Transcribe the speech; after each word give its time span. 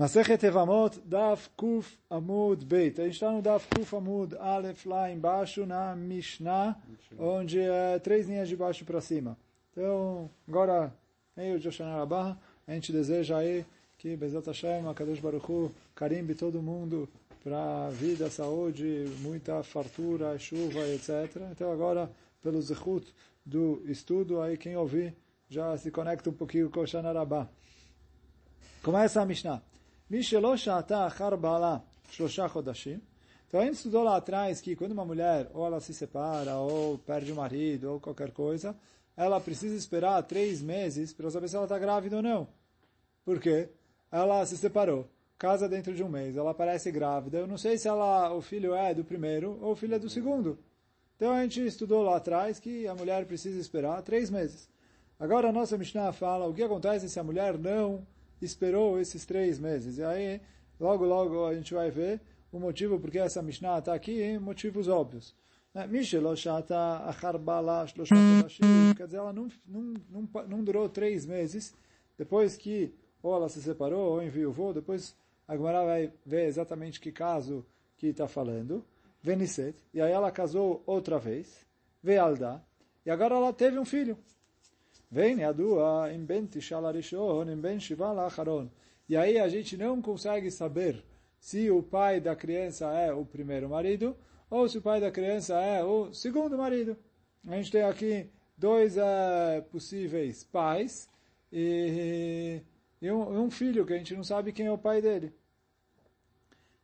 Masechet 0.00 0.42
Evamot, 0.46 0.98
Daf 1.04 1.50
Kuf 1.54 1.98
Amud 2.08 2.64
Beit. 2.64 2.98
A 2.98 3.04
gente 3.04 3.12
está 3.12 3.30
no 3.30 3.42
Daf 3.42 3.68
Kuf 3.68 3.94
Amud 3.94 4.34
Aleph 4.38 4.86
lá 4.86 5.12
embaixo 5.12 5.66
na 5.66 5.94
Mishnah, 5.94 6.74
onde 7.18 7.60
é 7.60 7.98
três 7.98 8.26
linhas 8.26 8.48
de 8.48 8.56
baixo 8.56 8.82
para 8.86 9.02
cima. 9.02 9.36
Então, 9.70 10.30
agora, 10.48 10.90
meio 11.36 11.60
de 11.60 11.68
Oshana 11.68 12.06
Barra, 12.06 12.40
a 12.66 12.72
gente 12.72 12.90
deseja 12.90 13.36
aí 13.36 13.66
que 13.98 14.16
Bezat 14.16 14.46
Hashem, 14.46 14.88
Akadosh 14.88 15.20
Baruch 15.20 15.52
Hu, 15.52 15.70
carimbe 15.94 16.34
todo 16.34 16.62
mundo 16.62 17.06
para 17.44 17.90
vida, 17.90 18.30
saúde, 18.30 19.04
muita 19.18 19.62
fartura, 19.62 20.38
chuva, 20.38 20.80
etc. 20.94 21.36
Então 21.52 21.70
agora, 21.70 22.10
pelo 22.42 22.62
zechut 22.62 23.06
do 23.44 23.82
estudo, 23.84 24.40
aí 24.40 24.56
quem 24.56 24.74
ouvir 24.76 25.14
já 25.46 25.76
se 25.76 25.90
conecta 25.90 26.30
um 26.30 26.32
pouquinho 26.32 26.70
com 26.70 26.80
Oshana 26.80 27.12
Rabbah. 27.12 27.50
Começa 28.82 29.20
a 29.20 29.26
Mishnah. 29.26 29.62
Achar. 30.10 30.84
Então 33.46 33.60
a 33.60 33.64
gente 33.64 33.74
estudou 33.74 34.02
lá 34.02 34.16
atrás 34.16 34.60
que 34.60 34.74
quando 34.74 34.90
uma 34.90 35.04
mulher 35.04 35.48
ou 35.54 35.64
ela 35.64 35.80
se 35.80 35.94
separa, 35.94 36.56
ou 36.56 36.98
perde 36.98 37.30
o 37.30 37.36
marido, 37.36 37.92
ou 37.92 38.00
qualquer 38.00 38.32
coisa, 38.32 38.76
ela 39.16 39.40
precisa 39.40 39.76
esperar 39.76 40.20
três 40.24 40.60
meses 40.60 41.12
para 41.12 41.30
saber 41.30 41.48
se 41.48 41.54
ela 41.54 41.64
está 41.64 41.78
grávida 41.78 42.16
ou 42.16 42.22
não. 42.22 42.48
Por 43.24 43.38
quê? 43.38 43.68
Ela 44.10 44.44
se 44.46 44.56
separou, 44.56 45.08
casa 45.38 45.68
dentro 45.68 45.94
de 45.94 46.02
um 46.02 46.08
mês, 46.08 46.36
ela 46.36 46.52
parece 46.52 46.90
grávida. 46.90 47.38
Eu 47.38 47.46
não 47.46 47.56
sei 47.56 47.78
se 47.78 47.86
ela, 47.86 48.34
o 48.34 48.40
filho 48.40 48.74
é 48.74 48.92
do 48.92 49.04
primeiro 49.04 49.58
ou 49.62 49.72
o 49.72 49.76
filho 49.76 49.94
é 49.94 49.98
do 50.00 50.10
segundo. 50.10 50.58
Então 51.14 51.32
a 51.32 51.42
gente 51.42 51.64
estudou 51.64 52.02
lá 52.02 52.16
atrás 52.16 52.58
que 52.58 52.84
a 52.88 52.96
mulher 52.96 53.24
precisa 53.26 53.60
esperar 53.60 54.02
três 54.02 54.28
meses. 54.28 54.68
Agora 55.20 55.50
a 55.50 55.52
nossa 55.52 55.78
Mishnah 55.78 56.12
fala 56.12 56.48
o 56.48 56.54
que 56.54 56.64
acontece 56.64 57.08
se 57.08 57.20
a 57.20 57.22
mulher 57.22 57.56
não 57.56 58.04
esperou 58.40 59.00
esses 59.00 59.24
três 59.24 59.58
meses. 59.58 59.98
E 59.98 60.04
aí, 60.04 60.40
logo, 60.78 61.04
logo 61.04 61.46
a 61.46 61.54
gente 61.54 61.74
vai 61.74 61.90
ver 61.90 62.20
o 62.52 62.58
motivo 62.58 62.98
porque 62.98 63.18
essa 63.18 63.42
Mishnah 63.42 63.78
está 63.78 63.94
aqui, 63.94 64.38
motivos 64.38 64.88
óbvios. 64.88 65.34
Né? 65.72 65.86
Quer 68.96 69.06
dizer, 69.06 69.18
ela 69.18 69.32
não, 69.32 69.48
não, 69.66 69.94
não, 70.10 70.28
não 70.48 70.64
durou 70.64 70.88
três 70.88 71.24
meses, 71.24 71.74
depois 72.18 72.56
que 72.56 72.92
ou 73.22 73.34
ela 73.34 73.48
se 73.48 73.62
separou 73.62 74.12
ou 74.12 74.22
enviou, 74.22 74.72
depois 74.72 75.14
a 75.46 75.56
Gemara 75.56 75.84
vai 75.84 76.12
ver 76.24 76.46
exatamente 76.46 77.00
que 77.00 77.12
caso 77.12 77.64
que 77.96 78.08
está 78.08 78.26
falando. 78.26 78.84
Veniset, 79.22 79.76
e 79.92 80.00
aí 80.00 80.10
ela 80.10 80.30
casou 80.30 80.82
outra 80.86 81.18
vez, 81.18 81.66
Vealda, 82.02 82.64
e 83.04 83.10
agora 83.10 83.34
ela 83.34 83.52
teve 83.52 83.78
um 83.78 83.84
filho. 83.84 84.16
Vem 85.10 85.40
Yadua 85.40 86.12
em 86.12 86.24
Ben 86.24 86.46
Tishal 86.46 86.86
Arishon, 86.86 87.50
em 87.50 87.56
Ben 87.56 87.80
Shival 87.80 88.20
Acharon. 88.20 88.70
E 89.08 89.16
aí 89.16 89.38
a 89.38 89.48
gente 89.48 89.76
não 89.76 90.00
consegue 90.00 90.52
saber 90.52 91.04
se 91.40 91.68
o 91.68 91.82
pai 91.82 92.20
da 92.20 92.36
criança 92.36 92.92
é 92.92 93.12
o 93.12 93.24
primeiro 93.24 93.68
marido 93.68 94.16
ou 94.48 94.68
se 94.68 94.78
o 94.78 94.82
pai 94.82 95.00
da 95.00 95.10
criança 95.10 95.60
é 95.60 95.82
o 95.82 96.14
segundo 96.14 96.56
marido. 96.56 96.96
A 97.44 97.56
gente 97.56 97.72
tem 97.72 97.82
aqui 97.82 98.30
dois 98.56 98.96
uh, 98.96 99.62
possíveis 99.72 100.44
pais 100.44 101.08
e, 101.52 102.62
e 103.02 103.10
um, 103.10 103.46
um, 103.46 103.50
filho 103.50 103.84
que 103.84 103.94
a 103.94 103.98
gente 103.98 104.14
não 104.14 104.22
sabe 104.22 104.52
quem 104.52 104.66
é 104.66 104.72
o 104.72 104.78
pai 104.78 105.02
dele. 105.02 105.34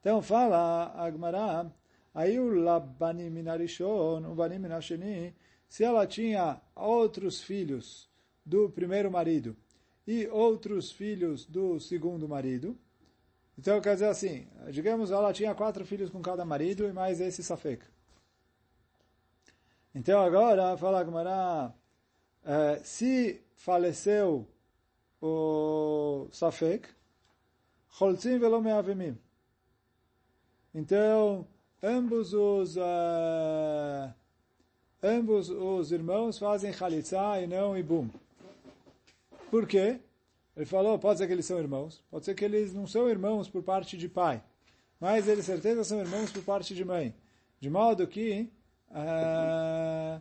Então 0.00 0.20
fala 0.20 0.92
Agmará, 0.96 1.70
aí 2.12 2.40
o 2.40 2.60
Labanim 2.60 3.30
Minarishon, 3.30 4.24
o 4.28 4.34
Banim 4.34 4.58
Minasheni, 4.58 5.32
se 5.68 5.84
ela 5.84 6.08
tinha 6.08 6.60
outros 6.74 7.40
filhos 7.40 8.05
do 8.46 8.70
primeiro 8.70 9.10
marido 9.10 9.56
e 10.06 10.28
outros 10.28 10.92
filhos 10.92 11.44
do 11.44 11.80
segundo 11.80 12.28
marido. 12.28 12.78
Então, 13.58 13.80
quer 13.80 13.94
dizer 13.94 14.08
assim, 14.08 14.46
digamos, 14.70 15.10
ela 15.10 15.32
tinha 15.32 15.54
quatro 15.54 15.84
filhos 15.84 16.10
com 16.10 16.22
cada 16.22 16.44
marido 16.44 16.86
e 16.86 16.92
mais 16.92 17.20
esse 17.20 17.42
Safek. 17.42 17.84
Então, 19.94 20.20
agora, 20.20 20.76
fala 20.76 21.02
Gmará, 21.02 21.74
é, 22.44 22.76
se 22.84 23.42
faleceu 23.56 24.46
o 25.20 26.28
Safek, 26.30 26.88
Cholzim 27.88 28.38
velo 28.38 28.60
meavimim. 28.60 29.18
Então, 30.74 31.46
ambos 31.82 32.34
os... 32.34 32.76
Uh, 32.76 34.12
ambos 35.02 35.48
os 35.48 35.90
irmãos 35.92 36.38
fazem 36.38 36.72
Khalitsa 36.72 37.40
e 37.40 37.46
não 37.46 37.76
Ibum. 37.76 38.10
Por 39.50 39.66
quê? 39.66 40.00
Ele 40.56 40.66
falou, 40.66 40.98
pode 40.98 41.18
ser 41.18 41.26
que 41.26 41.32
eles 41.32 41.44
são 41.44 41.58
irmãos, 41.58 42.02
pode 42.10 42.24
ser 42.24 42.34
que 42.34 42.44
eles 42.44 42.72
não 42.72 42.86
são 42.86 43.08
irmãos 43.08 43.48
por 43.48 43.62
parte 43.62 43.96
de 43.96 44.08
pai, 44.08 44.42
mas 44.98 45.28
eles 45.28 45.44
certeza 45.44 45.84
são 45.84 46.00
irmãos 46.00 46.32
por 46.32 46.42
parte 46.42 46.74
de 46.74 46.84
mãe. 46.84 47.14
De 47.60 47.68
modo 47.68 48.06
que, 48.06 48.50
uh, 48.90 50.20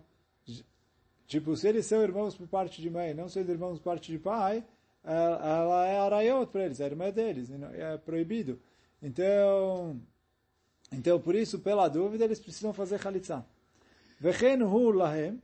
tipo, 1.26 1.56
se 1.56 1.68
eles 1.68 1.86
são 1.86 2.02
irmãos 2.02 2.36
por 2.36 2.48
parte 2.48 2.82
de 2.82 2.90
mãe, 2.90 3.14
não 3.14 3.30
são 3.30 3.42
irmãos 3.42 3.80
por 3.80 3.86
parte 3.86 4.12
de 4.12 4.20
pai, 4.20 4.64
ela 5.04 5.86
é 5.88 6.00
araiot 6.00 6.52
para 6.52 6.66
eles, 6.66 6.80
é 6.80 6.86
irmã 6.86 7.12
deles, 7.12 7.50
é 7.52 7.98
proibido. 7.98 8.60
Então, 9.02 10.02
então, 10.92 11.20
por 11.20 11.36
isso, 11.36 11.60
pela 11.60 11.88
dúvida, 11.88 12.26
eles 12.26 12.40
precisam 12.40 12.74
fazer 12.74 13.00
chalitza. 13.00 13.46
Vechen 14.20 14.64
hu 14.64 14.92
lahem, 14.92 15.42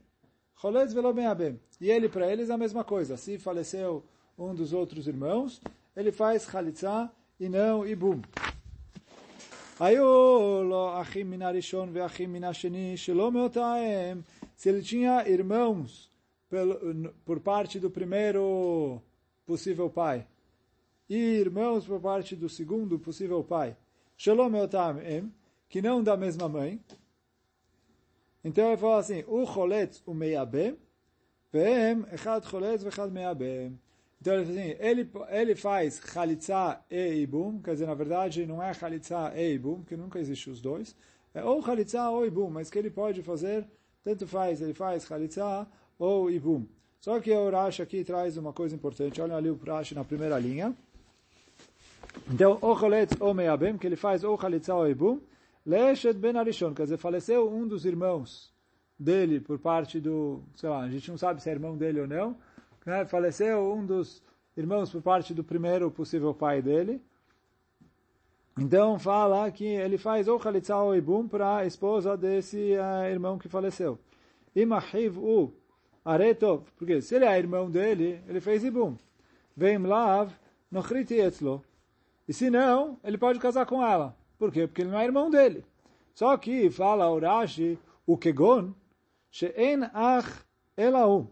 Choletz 0.60 0.92
velo 0.92 1.12
meabem. 1.12 1.60
E 1.80 1.90
ele, 1.90 2.08
para 2.08 2.30
eles, 2.30 2.50
é 2.50 2.52
a 2.52 2.58
mesma 2.58 2.84
coisa. 2.84 3.16
Se 3.16 3.38
faleceu 3.38 4.04
um 4.38 4.54
dos 4.54 4.72
outros 4.72 5.06
irmãos, 5.06 5.60
ele 5.96 6.12
faz 6.12 6.44
chalitza 6.44 7.10
e 7.38 7.48
não 7.48 7.86
ibum. 7.86 8.20
Se 14.56 14.68
ele 14.68 14.82
tinha 14.82 15.28
irmãos 15.28 16.10
por 17.24 17.40
parte 17.40 17.80
do 17.80 17.90
primeiro 17.90 19.00
possível 19.44 19.90
pai 19.90 20.26
e 21.08 21.16
irmãos 21.16 21.84
por 21.84 22.00
parte 22.00 22.36
do 22.36 22.48
segundo 22.48 22.98
possível 22.98 23.42
pai, 23.42 23.76
que 25.68 25.82
não 25.82 26.02
da 26.02 26.16
mesma 26.16 26.48
mãe, 26.48 26.80
então 28.44 28.68
ele 28.68 28.76
fala 28.76 28.98
assim, 28.98 29.24
o 29.26 29.46
choletz 29.46 30.02
o 30.04 30.12
meiabem, 30.14 30.76
vem 31.52 32.04
echad 32.12 32.44
choletz 32.46 32.82
vechad 32.82 33.10
meiabem. 33.10 33.78
Então 34.20 34.34
ele, 34.34 34.42
assim, 34.42 34.76
ele, 34.78 35.10
ele 35.30 35.54
faz 35.54 36.00
chalitza 36.00 36.80
e 36.90 37.22
ibum, 37.22 37.60
quer 37.60 37.72
dizer, 37.72 37.86
na 37.86 37.94
verdade 37.94 38.46
não 38.46 38.62
é 38.62 38.72
chalitza 38.72 39.32
e 39.34 39.54
ibum, 39.54 39.80
porque 39.80 39.96
nunca 39.96 40.18
existe 40.18 40.48
os 40.48 40.60
dois, 40.60 40.94
é 41.34 41.42
ou 41.44 41.62
chalitza 41.62 42.08
ou 42.08 42.26
ibum, 42.26 42.50
mas 42.50 42.70
que 42.70 42.78
ele 42.78 42.90
pode 42.90 43.22
fazer, 43.22 43.66
tanto 44.04 44.26
faz, 44.26 44.60
ele 44.60 44.74
faz 44.74 45.04
chalitza 45.04 45.66
ou 45.98 46.30
ibum. 46.30 46.66
Só 47.00 47.18
que 47.18 47.32
o 47.32 47.50
Rashi 47.50 47.82
aqui 47.82 48.04
traz 48.04 48.36
uma 48.36 48.52
coisa 48.52 48.76
importante, 48.76 49.20
olha 49.20 49.36
ali 49.36 49.50
o 49.50 49.56
Rashi 49.56 49.94
na 49.94 50.04
primeira 50.04 50.38
linha. 50.38 50.72
Então, 52.30 52.58
o 52.60 52.76
choletz 52.76 53.14
ou 53.20 53.34
meiabem, 53.34 53.76
que 53.76 53.86
ele 53.86 53.96
faz 53.96 54.22
ou 54.22 54.40
chalitza 54.40 54.74
ou 54.74 54.88
ibum, 54.88 55.20
Leshet 55.64 56.14
ben 56.14 56.36
Arishon, 56.36 56.74
quer 56.74 56.84
dizer, 56.84 56.96
faleceu 56.96 57.48
um 57.48 57.68
dos 57.68 57.84
irmãos 57.84 58.52
dele 58.98 59.40
por 59.40 59.58
parte 59.60 60.00
do, 60.00 60.42
sei 60.56 60.68
lá, 60.68 60.80
a 60.80 60.90
gente 60.90 61.08
não 61.08 61.16
sabe 61.16 61.40
se 61.40 61.48
é 61.48 61.52
irmão 61.52 61.76
dele 61.76 62.00
ou 62.00 62.06
não, 62.08 62.36
né? 62.84 63.04
faleceu 63.04 63.72
um 63.72 63.86
dos 63.86 64.22
irmãos 64.56 64.90
por 64.90 65.00
parte 65.00 65.32
do 65.32 65.44
primeiro 65.44 65.90
possível 65.90 66.34
pai 66.34 66.60
dele. 66.60 67.00
Então 68.58 68.98
fala 68.98 69.50
que 69.50 69.64
ele 69.64 69.96
faz 69.96 70.28
ou 70.28 70.38
Khalitsa 70.38 70.76
ou 70.76 70.94
Ibum 70.96 71.26
para 71.28 71.58
a 71.58 71.66
esposa 71.66 72.16
desse 72.16 72.74
uh, 72.74 73.08
irmão 73.08 73.38
que 73.38 73.48
faleceu. 73.48 73.98
Imahiv 74.54 75.16
u 75.16 75.54
aretov, 76.04 76.64
porque 76.76 77.00
se 77.00 77.14
ele 77.14 77.24
é 77.24 77.38
irmão 77.38 77.70
dele, 77.70 78.20
ele 78.28 78.40
fez 78.40 78.62
Ibum. 78.62 78.96
Vem 79.56 79.78
lav 79.78 80.30
nochriti. 80.70 81.16
E 82.28 82.32
se 82.32 82.50
não, 82.50 82.98
ele 83.02 83.16
pode 83.16 83.38
casar 83.38 83.64
com 83.64 83.82
ela. 83.82 84.14
Por 84.42 84.50
quê? 84.50 84.66
Porque 84.66 84.82
ele 84.82 84.90
não 84.90 84.98
é 84.98 85.04
irmão 85.04 85.30
dele. 85.30 85.64
Só 86.12 86.36
que 86.36 86.68
fala 86.68 87.08
Urashi, 87.08 87.78
o 88.04 88.18
Kegon, 88.18 88.72
She'en 89.30 89.84
ach 89.94 90.26
elahu. 90.76 91.28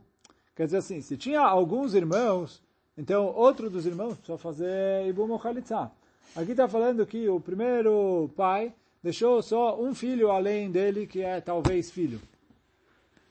Quer 0.55 0.67
dizer 0.67 0.77
assim, 0.77 1.01
se 1.01 1.17
tinha 1.17 1.41
alguns 1.41 1.93
irmãos, 1.95 2.63
então 2.97 3.27
outro 3.35 3.69
dos 3.69 3.85
irmãos 3.85 4.15
precisa 4.15 4.39
fazer 4.39 5.09
Ibum 5.09 5.37
Khalitza. 5.39 5.91
Aqui 6.37 6.53
está 6.53 6.69
falando 6.69 7.05
que 7.05 7.29
o 7.29 7.41
primeiro 7.41 8.31
pai 8.37 8.73
deixou 9.03 9.43
só 9.43 9.77
um 9.83 9.93
filho 9.93 10.31
além 10.31 10.71
dele, 10.71 11.05
que 11.05 11.21
é 11.21 11.41
talvez 11.41 11.91
filho. 11.91 12.21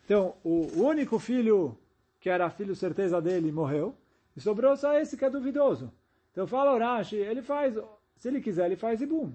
Então, 0.04 0.34
o 0.44 0.68
único 0.76 1.18
filho 1.20 1.74
que 2.20 2.30
era 2.30 2.50
filho 2.50 2.76
certeza 2.76 3.22
dele 3.22 3.50
morreu, 3.50 3.96
e 4.36 4.42
sobrou 4.42 4.76
só 4.76 4.94
esse 5.00 5.16
que 5.16 5.24
é 5.24 5.30
duvidoso. 5.30 5.90
Então 6.34 6.46
fala 6.46 6.76
Urashi, 6.76 7.16
ele 7.16 7.42
faz, 7.42 7.76
se 8.18 8.28
ele 8.28 8.42
quiser, 8.42 8.66
ele 8.66 8.76
faz 8.76 9.00
Ibum. 9.00 9.32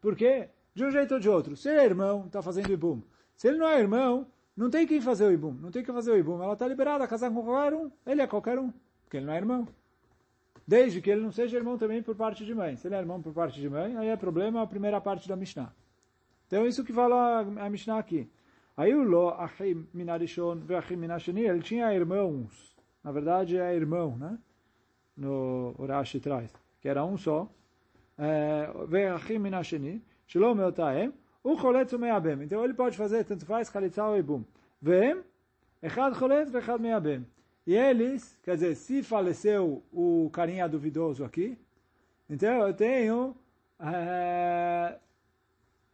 Porque, 0.00 0.48
de 0.74 0.84
um 0.84 0.90
jeito 0.90 1.14
ou 1.14 1.20
de 1.20 1.28
outro, 1.28 1.56
se 1.56 1.68
ele 1.68 1.80
é 1.80 1.84
irmão, 1.84 2.26
está 2.26 2.40
fazendo 2.42 2.72
ibum. 2.72 3.02
Se 3.36 3.48
ele 3.48 3.58
não 3.58 3.68
é 3.68 3.78
irmão, 3.78 4.26
não 4.56 4.70
tem 4.70 4.86
quem 4.86 5.00
fazer 5.00 5.26
o 5.26 5.32
ibum. 5.32 5.52
Não 5.52 5.70
tem 5.70 5.82
que 5.82 5.92
fazer 5.92 6.10
o 6.10 6.16
ibum. 6.16 6.42
Ela 6.42 6.54
está 6.54 6.66
liberada 6.66 7.04
a 7.04 7.08
casar 7.08 7.30
com 7.30 7.44
qualquer 7.44 7.74
um. 7.74 7.90
Ele 8.06 8.22
é 8.22 8.26
qualquer 8.26 8.58
um. 8.58 8.72
Porque 9.04 9.16
ele 9.16 9.26
não 9.26 9.32
é 9.32 9.36
irmão. 9.36 9.68
desde 10.68 11.00
que 11.00 11.10
ele 11.10 11.22
não 11.22 11.32
seja 11.32 11.56
irmão 11.56 11.78
também 11.78 12.02
por 12.02 12.14
parte 12.14 12.44
de 12.44 12.54
mãe. 12.54 12.76
Se 12.76 12.86
ele 12.86 12.94
é 12.94 12.98
irmão 12.98 13.22
por 13.22 13.32
parte 13.32 13.58
de 13.58 13.70
mãe, 13.70 13.96
aí 13.96 14.08
é 14.08 14.16
problema 14.16 14.60
a 14.60 14.66
primeira 14.66 15.00
parte 15.00 15.26
da 15.26 15.34
Mishnah. 15.34 15.72
Então 16.46 16.66
isso 16.66 16.84
que 16.84 16.92
fala 16.92 17.40
a 17.40 17.70
Mishnah 17.70 17.98
aqui. 17.98 18.30
Aí 18.76 18.94
o 18.94 19.02
Lo, 19.02 19.30
Achim 19.30 19.88
Minarishon, 19.94 20.56
Veachim 20.56 20.96
Minasheni, 20.96 21.40
ele 21.40 21.62
tinha 21.62 21.92
irmãos. 21.94 22.76
Na 23.02 23.10
verdade 23.10 23.56
é 23.56 23.74
irmão, 23.74 24.16
né? 24.18 24.38
No 25.16 25.74
Urashi 25.78 26.20
traz. 26.20 26.52
Que 26.80 26.88
era 26.88 27.02
um 27.02 27.16
só. 27.16 27.50
Veachim 28.88 29.38
Minasheni, 29.38 30.02
Shalom 30.26 30.54
Meotaem, 30.54 31.12
o 31.42 31.56
Choletz 31.56 31.92
Meabem. 31.92 32.42
Então 32.42 32.64
ele 32.64 32.74
pode 32.74 32.96
fazer, 32.96 33.24
tanto 33.24 33.46
faz, 33.46 33.70
Chalitza 33.70 34.04
ou 34.04 34.18
Ibum. 34.18 34.44
Vem, 34.82 35.22
Echad 35.82 36.16
Choletz, 36.16 36.52
Echad 36.54 36.80
Meabem. 36.80 37.26
E 37.66 37.74
eles, 37.74 38.38
quer 38.42 38.54
dizer, 38.54 38.74
se 38.74 39.02
faleceu 39.02 39.82
o 39.92 40.30
carinha 40.32 40.68
duvidoso 40.68 41.24
aqui, 41.24 41.56
então 42.28 42.66
eu 42.66 42.74
tenho 42.74 43.36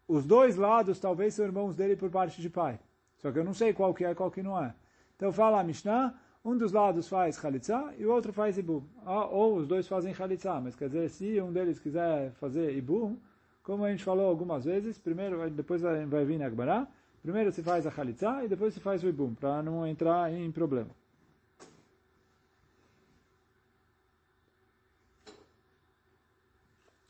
os 0.06 0.24
dois 0.24 0.56
lados 0.56 0.98
talvez 0.98 1.34
são 1.34 1.44
irmãos 1.44 1.74
dele 1.74 1.96
por 1.96 2.10
parte 2.10 2.40
de 2.40 2.48
pai. 2.48 2.78
Só 3.18 3.32
que 3.32 3.38
eu 3.38 3.44
não 3.44 3.54
sei 3.54 3.72
qual 3.72 3.92
que 3.92 4.04
é 4.04 4.10
e 4.10 4.14
qual 4.14 4.30
que 4.30 4.42
não 4.42 4.62
é. 4.62 4.74
Então 5.16 5.32
fala 5.32 5.60
a 5.60 5.64
Mishnah, 5.64 6.14
um 6.44 6.58
dos 6.58 6.72
lados 6.72 7.08
faz 7.08 7.38
Khalitsa 7.38 7.94
e 7.96 8.04
o 8.04 8.12
outro 8.12 8.32
faz 8.32 8.58
Ibum. 8.58 8.82
Ah, 9.06 9.24
ou 9.24 9.56
os 9.56 9.66
dois 9.66 9.88
fazem 9.88 10.12
Khalitsa, 10.12 10.60
mas 10.60 10.76
quer 10.76 10.88
dizer, 10.88 11.08
se 11.08 11.40
um 11.40 11.50
deles 11.50 11.78
quiser 11.78 12.32
fazer 12.32 12.76
Ibum, 12.76 13.16
como 13.62 13.84
a 13.84 13.90
gente 13.90 14.04
falou 14.04 14.28
algumas 14.28 14.66
vezes, 14.66 14.98
primeiro, 14.98 15.48
depois 15.50 15.80
vai 15.80 16.24
vir 16.24 16.42
Agbará, 16.42 16.86
primeiro 17.22 17.50
se 17.50 17.62
faz 17.62 17.86
a 17.86 17.90
Khalitsa 17.90 18.44
e 18.44 18.48
depois 18.48 18.74
se 18.74 18.80
faz 18.80 19.02
o 19.02 19.08
Ibum, 19.08 19.34
para 19.34 19.62
não 19.62 19.86
entrar 19.86 20.30
em 20.30 20.52
problema. 20.52 20.90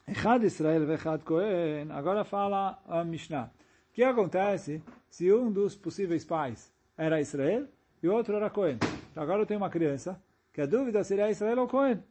Echad 0.06 0.44
Israel 0.44 0.86
vechad 0.86 1.22
Cohen, 1.24 1.90
agora 1.90 2.24
fala 2.24 2.78
a 2.86 3.02
Mishnah. 3.02 3.50
O 3.90 3.94
que 3.94 4.04
acontece 4.04 4.80
se 5.10 5.32
um 5.32 5.50
dos 5.50 5.74
possíveis 5.74 6.24
pais 6.24 6.72
era 6.96 7.20
Israel 7.20 7.66
e 8.00 8.08
o 8.08 8.12
outro 8.12 8.36
era 8.36 8.48
Cohen? 8.50 8.78
Agora 9.16 9.42
eu 9.42 9.46
tenho 9.46 9.60
uma 9.60 9.70
criança 9.70 10.20
que 10.52 10.60
a 10.60 10.66
dúvida 10.66 11.02
seria 11.04 11.30
Israel 11.30 11.60
ou 11.60 11.68
Cohen. 11.68 12.02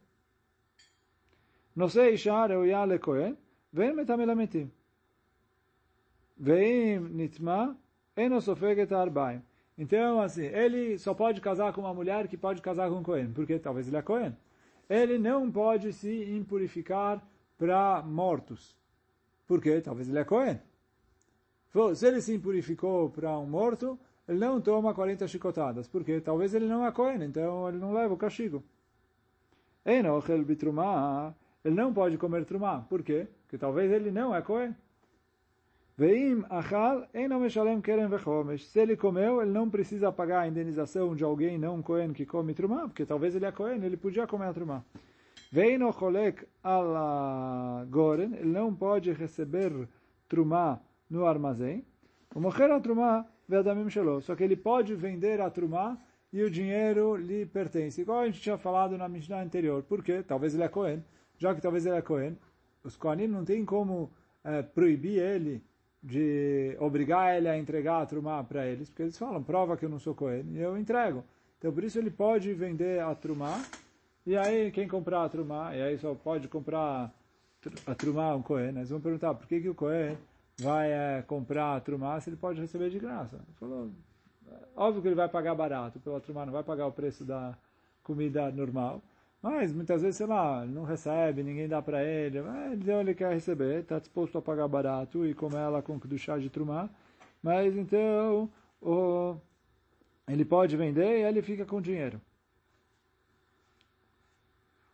Não 1.74 1.88
sei, 1.88 2.14
Ishar 2.14 2.50
ou 2.52 2.64
Yale 2.64 2.98
Cohen, 2.98 3.36
vem 3.72 3.94
metamilamitim. 3.94 4.70
Vem 6.36 7.00
nitma 7.00 7.76
enosofeget 8.16 8.92
arbaim. 8.94 9.42
Então, 9.76 10.20
assim, 10.20 10.44
ele 10.44 10.98
só 10.98 11.14
pode 11.14 11.40
casar 11.40 11.72
com 11.72 11.80
uma 11.80 11.92
mulher 11.92 12.28
que 12.28 12.36
pode 12.36 12.62
casar 12.62 12.88
com 12.88 12.96
um 12.96 13.02
Cohen, 13.02 13.32
porque 13.32 13.58
talvez 13.58 13.88
ele 13.88 13.96
é 13.96 14.02
Cohen. 14.02 14.36
Ele 14.88 15.18
não 15.18 15.50
pode 15.50 15.92
se 15.92 16.24
impurificar 16.30 17.22
para 17.58 18.02
mortos, 18.02 18.76
porque 19.46 19.80
talvez 19.80 20.08
ele 20.08 20.18
é 20.18 20.24
Cohen. 20.24 20.60
Se 21.96 22.06
ele 22.06 22.20
se 22.20 22.32
impurificou 22.32 23.10
para 23.10 23.36
um 23.36 23.46
morto, 23.46 23.98
ele 24.28 24.38
não 24.38 24.60
toma 24.60 24.94
40 24.94 25.28
chicotadas. 25.28 25.86
Por 25.86 26.02
quê? 26.02 26.20
Talvez 26.20 26.54
ele 26.54 26.66
não 26.66 26.86
é 26.86 26.90
Cohen, 26.90 27.22
então 27.22 27.68
ele 27.68 27.78
não 27.78 27.92
leva 27.92 28.14
o 28.14 28.16
castigo. 28.16 28.62
Ele 29.84 30.02
não 31.74 31.92
pode 31.92 32.16
comer 32.16 32.44
trumah. 32.44 32.80
Por 32.88 33.02
quê? 33.02 33.26
Porque 33.42 33.58
talvez 33.58 33.92
ele 33.92 34.10
não 34.10 34.34
é 34.34 34.40
Cohen. 34.40 34.74
Veim 35.96 36.44
achal 36.50 37.06
eno 37.14 37.38
keren 37.80 38.08
vechomesh. 38.08 38.66
Se 38.66 38.80
ele 38.80 38.96
comeu, 38.96 39.40
ele 39.40 39.52
não 39.52 39.70
precisa 39.70 40.10
pagar 40.10 40.40
a 40.40 40.48
indenização 40.48 41.14
de 41.14 41.22
alguém 41.22 41.56
não 41.56 41.80
Cohen 41.82 42.12
que 42.12 42.26
come 42.26 42.52
trumah, 42.52 42.88
porque 42.88 43.06
talvez 43.06 43.36
ele 43.36 43.46
é 43.46 43.52
Cohen, 43.52 43.84
ele 43.84 43.96
podia 43.96 44.26
comer 44.26 44.46
a 44.46 44.52
trumah. 44.52 44.82
Veino 45.52 45.92
cholek 45.92 46.48
ala 46.64 47.86
goren, 47.88 48.34
ele 48.34 48.50
não 48.50 48.74
pode 48.74 49.12
receber 49.12 49.88
trumá 50.28 50.80
no 51.08 51.26
armazém. 51.26 51.84
O 52.34 52.40
mocher 52.40 52.72
a 52.72 52.80
trumá 52.80 53.24
vedamim 53.48 53.88
shelo. 53.90 54.20
Só 54.20 54.34
que 54.34 54.42
ele 54.42 54.56
pode 54.56 54.94
vender 54.94 55.40
a 55.40 55.50
trumá 55.50 55.98
e 56.32 56.42
o 56.42 56.50
dinheiro 56.50 57.16
lhe 57.16 57.46
pertence. 57.46 58.00
Igual 58.00 58.20
a 58.20 58.26
gente 58.26 58.40
tinha 58.40 58.58
falado 58.58 58.98
na 58.98 59.08
Mishnah 59.08 59.42
anterior. 59.42 59.82
Por 59.82 60.02
quê? 60.02 60.22
Talvez 60.26 60.54
ele 60.54 60.64
é 60.64 60.68
Cohen. 60.68 61.04
Já 61.38 61.54
que 61.54 61.60
talvez 61.60 61.84
ele 61.86 61.96
é 61.96 62.02
Cohen, 62.02 62.36
os 62.82 62.96
Kohanim 62.96 63.26
não 63.26 63.44
tem 63.44 63.64
como 63.64 64.10
é, 64.44 64.62
proibir 64.62 65.18
ele 65.18 65.62
de 66.02 66.76
obrigar 66.78 67.36
ele 67.36 67.48
a 67.48 67.58
entregar 67.58 68.02
a 68.02 68.06
trumá 68.06 68.44
para 68.44 68.66
eles, 68.66 68.88
porque 68.88 69.02
eles 69.02 69.18
falam, 69.18 69.42
prova 69.42 69.76
que 69.76 69.84
eu 69.84 69.88
não 69.88 69.98
sou 69.98 70.14
Cohen, 70.14 70.44
e 70.52 70.60
eu 70.60 70.76
entrego. 70.78 71.24
Então, 71.58 71.72
por 71.72 71.82
isso 71.82 71.98
ele 71.98 72.10
pode 72.10 72.52
vender 72.52 73.00
a 73.00 73.14
trumá 73.14 73.62
e 74.26 74.38
aí, 74.38 74.70
quem 74.70 74.88
comprar 74.88 75.24
a 75.24 75.28
Trumá, 75.28 75.76
e 75.76 75.82
aí 75.82 75.98
só 75.98 76.14
pode 76.14 76.48
comprar 76.48 77.14
a 77.86 77.94
Trumá 77.94 78.34
um 78.34 78.40
Cohen, 78.40 78.72
né? 78.72 78.80
eles 78.80 78.88
vão 78.88 78.98
perguntar 78.98 79.34
por 79.34 79.46
que, 79.46 79.60
que 79.60 79.68
o 79.68 79.74
Cohen 79.74 80.16
vai 80.58 80.92
é, 80.92 81.22
comprar 81.22 81.76
a 81.76 81.80
Trumá 81.80 82.20
se 82.20 82.30
ele 82.30 82.36
pode 82.36 82.60
receber 82.60 82.90
de 82.90 82.98
graça. 82.98 83.36
Ele 83.36 83.56
falou, 83.58 83.90
óbvio 84.76 85.02
que 85.02 85.08
ele 85.08 85.14
vai 85.14 85.28
pagar 85.28 85.54
barato 85.54 85.98
pela 86.00 86.20
Trumá, 86.20 86.46
não 86.46 86.52
vai 86.52 86.62
pagar 86.62 86.86
o 86.86 86.92
preço 86.92 87.24
da 87.24 87.56
comida 88.02 88.50
normal, 88.50 89.02
mas 89.42 89.72
muitas 89.72 90.02
vezes, 90.02 90.16
sei 90.16 90.26
lá, 90.26 90.64
não 90.64 90.84
recebe, 90.84 91.42
ninguém 91.42 91.68
dá 91.68 91.82
para 91.82 92.02
ele, 92.04 92.38
então 92.72 93.00
ele 93.00 93.14
quer 93.14 93.32
receber, 93.32 93.80
está 93.80 93.98
disposto 93.98 94.38
a 94.38 94.42
pagar 94.42 94.68
barato 94.68 95.26
e 95.26 95.34
comer 95.34 95.58
ela 95.58 95.82
com 95.82 95.98
do 95.98 96.18
chá 96.18 96.38
de 96.38 96.48
Trumá, 96.48 96.88
mas 97.42 97.76
então 97.76 98.48
o, 98.80 99.36
ele 100.26 100.44
pode 100.44 100.76
vender 100.76 101.20
e 101.20 101.22
ele 101.22 101.42
fica 101.42 101.64
com 101.64 101.80
dinheiro. 101.80 102.20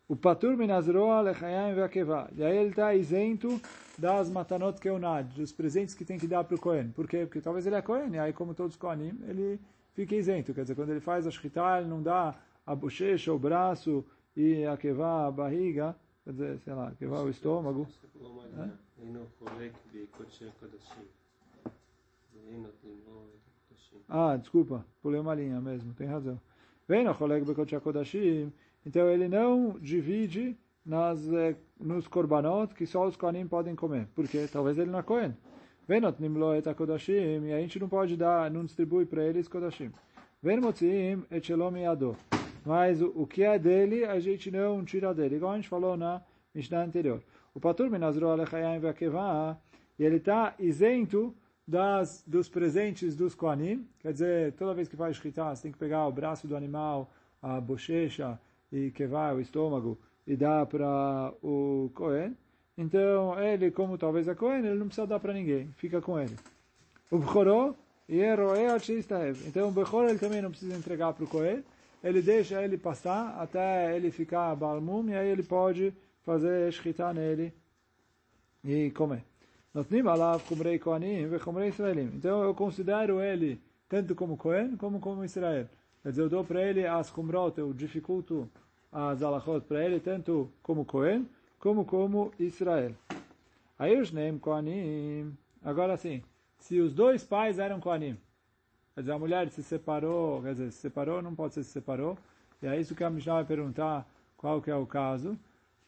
O 0.08 0.16
patur 0.16 0.56
minazroa 0.56 1.20
lechayim 1.20 1.72
ve'akeva. 1.72 2.28
E 2.34 2.42
aí 2.42 2.56
ele 2.56 2.70
está 2.70 2.92
isento 2.92 3.60
das 4.00 4.30
matanot 4.30 4.80
keunad, 4.80 5.26
dos 5.34 5.52
presentes 5.52 5.94
que 5.94 6.06
tem 6.06 6.18
que 6.18 6.26
dar 6.26 6.42
para 6.42 6.54
o 6.54 6.58
Kohen. 6.58 6.90
Por 6.90 7.06
quê? 7.06 7.26
Porque 7.26 7.40
talvez 7.40 7.66
ele 7.66 7.76
é 7.76 7.82
Kohen, 7.82 8.14
e 8.14 8.18
aí 8.18 8.32
como 8.32 8.54
todos 8.54 8.72
os 8.72 8.80
Kohanim, 8.80 9.18
ele 9.28 9.60
fica 9.92 10.14
isento. 10.14 10.54
Quer 10.54 10.62
dizer, 10.62 10.74
quando 10.74 10.88
ele 10.88 11.00
faz 11.00 11.26
a 11.26 11.30
shkita, 11.30 11.78
ele 11.78 11.88
não 11.88 12.02
dá 12.02 12.34
a 12.66 12.74
bochecha, 12.74 13.30
o 13.30 13.38
braço 13.38 14.02
e 14.34 14.64
a 14.64 14.74
keva, 14.76 15.26
a 15.26 15.30
barriga, 15.30 15.94
quer 16.24 16.30
dizer, 16.30 16.58
sei 16.60 16.72
lá, 16.72 16.92
keva, 16.98 17.22
o 17.22 17.28
estômago. 17.28 17.86
Ah, 24.08 24.36
desculpa, 24.36 24.84
pulei 25.02 25.20
uma 25.20 25.34
linha 25.34 25.60
mesmo, 25.60 25.92
tem 25.92 26.06
razão. 26.06 26.40
Vem 26.88 27.04
no 27.04 27.14
Choleg 27.14 27.44
Bekot 27.44 27.78
Kodashim, 27.80 28.50
então 28.84 29.08
ele 29.10 29.28
não 29.28 29.78
divide 29.78 30.56
nas, 30.84 31.32
eh, 31.32 31.56
nos 31.78 32.08
korbanot 32.08 32.74
que 32.74 32.86
só 32.86 33.06
os 33.06 33.16
Kohanim 33.16 33.46
podem 33.46 33.74
comer. 33.74 34.08
Porque 34.14 34.46
talvez 34.52 34.78
ele 34.78 34.90
não 34.90 35.02
Kohen. 35.02 35.34
Venot 35.86 36.20
nimlo 36.20 36.54
et 36.54 36.72
kodashim, 36.74 37.46
e 37.46 37.52
a 37.52 37.60
gente 37.60 37.80
não 37.80 37.88
pode 37.88 38.16
dar, 38.16 38.50
não 38.50 38.64
distribui 38.64 39.04
para 39.06 39.24
eles 39.24 39.48
kodashim. 39.48 39.90
Ven 40.42 40.60
et 41.30 41.44
shalom 41.44 41.76
yado. 41.76 42.16
Mas 42.64 43.02
o, 43.02 43.26
que 43.26 43.42
é 43.42 43.58
dele, 43.58 44.04
a 44.04 44.20
gente 44.20 44.50
não 44.50 44.84
tira 44.84 45.12
dele. 45.12 45.36
Igual 45.36 45.52
a 45.52 45.56
gente 45.56 45.68
falou 45.68 45.96
na 45.96 46.22
Mishnah 46.54 46.84
anterior. 46.84 47.22
O 47.54 47.60
patur 47.60 47.90
minazro 47.90 48.28
alechayim 48.28 48.78
ve'akevah, 48.78 49.58
e 49.98 50.04
ele 50.04 50.16
está 50.16 50.54
isento 50.58 51.34
das, 51.66 52.22
dos 52.26 52.48
presentes 52.48 53.16
dos 53.16 53.34
Kohanim. 53.34 53.86
Quer 53.98 54.12
dizer, 54.12 54.52
toda 54.52 54.74
vez 54.74 54.88
que 54.88 54.96
faz 54.96 55.16
shkita, 55.16 55.54
você 55.54 55.62
tem 55.62 55.72
que 55.72 55.78
pegar 55.78 56.06
o 56.06 56.12
braço 56.12 56.46
do 56.46 56.56
animal, 56.56 57.10
a 57.42 57.60
bochecha, 57.60 58.38
e 58.70 58.92
vai 59.08 59.34
o 59.34 59.40
estômago 59.40 59.98
e 60.30 60.36
dá 60.36 60.64
para 60.64 61.34
o 61.42 61.90
Cohen, 61.92 62.36
então 62.78 63.36
ele, 63.42 63.72
como 63.72 63.98
talvez 63.98 64.28
é 64.28 64.34
Cohen, 64.36 64.64
ele 64.64 64.78
não 64.78 64.86
precisa 64.86 65.04
dar 65.04 65.18
para 65.18 65.32
ninguém, 65.32 65.66
fica 65.76 66.00
com 66.00 66.20
ele. 66.20 66.36
O 67.10 67.18
Bechoró, 67.18 67.74
então 68.08 69.68
o 69.68 69.72
Bechor 69.72 70.08
ele 70.08 70.20
também 70.20 70.40
não 70.40 70.52
precisa 70.52 70.76
entregar 70.76 71.12
para 71.14 71.24
o 71.24 71.26
Cohen, 71.26 71.64
ele 72.04 72.22
deixa 72.22 72.62
ele 72.62 72.78
passar 72.78 73.40
até 73.40 73.96
ele 73.96 74.12
ficar 74.12 74.54
balmum 74.54 75.08
e 75.08 75.16
aí 75.16 75.28
ele 75.28 75.42
pode 75.42 75.92
fazer 76.22 76.72
shkita 76.72 77.12
nele 77.12 77.52
e 78.62 78.88
comer. 78.92 79.24
Notnim 79.74 80.06
alav 80.06 80.44
kumrei 80.44 80.78
kohanim 80.78 81.26
ve 81.26 81.40
kumrei 81.40 81.70
israelim. 81.70 82.12
Então 82.14 82.44
eu 82.44 82.54
considero 82.54 83.20
ele 83.20 83.60
tanto 83.88 84.14
como 84.14 84.36
Cohen 84.36 84.76
como 84.76 85.00
como 85.00 85.24
Israel. 85.24 85.66
Quer 86.04 86.10
dizer, 86.10 86.22
eu 86.22 86.28
dou 86.28 86.44
para 86.44 86.62
ele 86.62 86.86
as 86.86 87.10
kumrot, 87.10 87.58
eu 87.58 87.72
dificulto 87.72 88.48
as 88.92 89.22
alachot 89.22 89.60
para 89.66 89.84
ele, 89.84 90.00
tanto 90.00 90.50
como 90.62 90.84
Cohen, 90.84 91.28
como 91.58 91.84
como 91.84 92.32
Israel. 92.38 92.94
Aí 93.78 93.98
os 94.00 94.12
nem 94.12 94.38
Kohanim. 94.38 95.36
Agora 95.62 95.96
sim, 95.96 96.22
se 96.58 96.80
os 96.80 96.92
dois 96.92 97.24
pais 97.24 97.58
eram 97.58 97.80
Kohanim, 97.80 98.16
quer 98.94 99.00
dizer, 99.00 99.12
a 99.12 99.18
mulher 99.18 99.48
se 99.50 99.62
separou, 99.62 100.42
quer 100.42 100.52
dizer, 100.52 100.72
se 100.72 100.78
separou, 100.78 101.22
não 101.22 101.34
pode 101.34 101.54
ser 101.54 101.64
se 101.64 101.70
separou, 101.70 102.16
e 102.62 102.66
é 102.66 102.78
isso 102.78 102.94
que 102.94 103.04
a 103.04 103.10
Mishnah 103.10 103.34
vai 103.34 103.44
perguntar 103.44 104.06
qual 104.36 104.60
que 104.60 104.70
é 104.70 104.74
o 104.74 104.86
caso, 104.86 105.38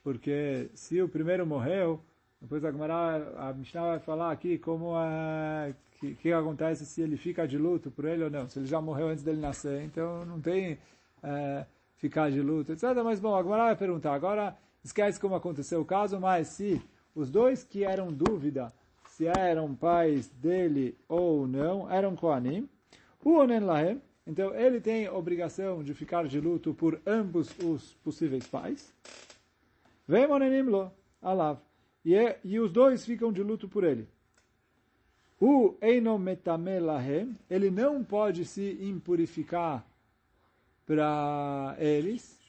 porque 0.03 0.71
se 0.75 1.01
o 1.01 1.09
primeiro 1.09 1.47
morreu, 1.47 2.01
depois 2.41 2.65
a 2.65 2.73
Gemara, 2.73 3.35
a 3.39 3.53
Mishnah 3.53 3.83
vai 3.83 3.99
falar 4.01 4.33
aqui 4.33 4.59
como 4.59 4.95
é, 4.99 5.75
que, 5.93 6.15
que 6.17 6.33
acontece 6.33 6.85
se 6.85 7.01
ele 7.01 7.17
fica 7.17 7.47
de 7.47 7.57
luto 7.57 7.91
por 7.91 8.05
ele 8.05 8.25
ou 8.25 8.31
não. 8.31 8.49
Se 8.49 8.59
ele 8.59 8.67
já 8.67 8.81
morreu 8.81 9.09
antes 9.09 9.23
dele 9.23 9.41
nascer, 9.41 9.83
então 9.85 10.25
não 10.25 10.41
tem, 10.41 10.79
é, 11.23 11.65
ficar 12.03 12.33
de 12.33 12.43
luto, 12.43 12.73
etc. 12.73 12.83
Mas, 13.05 13.21
bom, 13.21 13.33
agora 13.33 13.67
vai 13.67 13.77
perguntar. 13.77 14.13
Agora, 14.13 14.59
esquece 14.83 15.21
como 15.21 15.37
aconteceu 15.37 15.81
o 15.81 15.85
caso, 15.85 16.19
mas 16.19 16.49
se 16.49 16.83
os 17.15 17.31
dois 17.31 17.63
que 17.63 17.85
eram 17.85 18.13
dúvida 18.13 18.73
se 19.07 19.27
eram 19.27 19.73
pais 19.73 20.29
dele 20.29 20.99
ou 21.09 21.47
não, 21.47 21.89
eram 21.89 22.17
Koanim, 22.17 22.69
o 23.25 23.35
Onen 23.35 23.61
Lahem, 23.61 24.03
então 24.27 24.53
ele 24.55 24.81
tem 24.81 25.09
obrigação 25.09 25.85
de 25.85 25.95
ficar 25.95 26.27
de 26.27 26.41
luto 26.41 26.75
por 26.75 27.01
ambos 27.07 27.57
os 27.59 27.95
possíveis 28.03 28.47
pais. 28.49 28.93
Vem 30.09 30.27
Onenim 30.27 30.63
Lo, 30.63 30.91
Alav. 31.21 31.61
E, 32.05 32.17
é, 32.17 32.41
e 32.43 32.59
os 32.59 32.73
dois 32.73 33.05
ficam 33.05 33.31
de 33.31 33.43
luto 33.45 33.69
por 33.69 33.85
ele. 33.85 34.09
O 35.39 35.77
Einometame 35.81 36.81
Lahem, 36.81 37.37
ele 37.49 37.71
não 37.71 38.03
pode 38.03 38.45
se 38.45 38.77
impurificar 38.81 39.87
para 40.87 41.77
eles. 41.79 42.41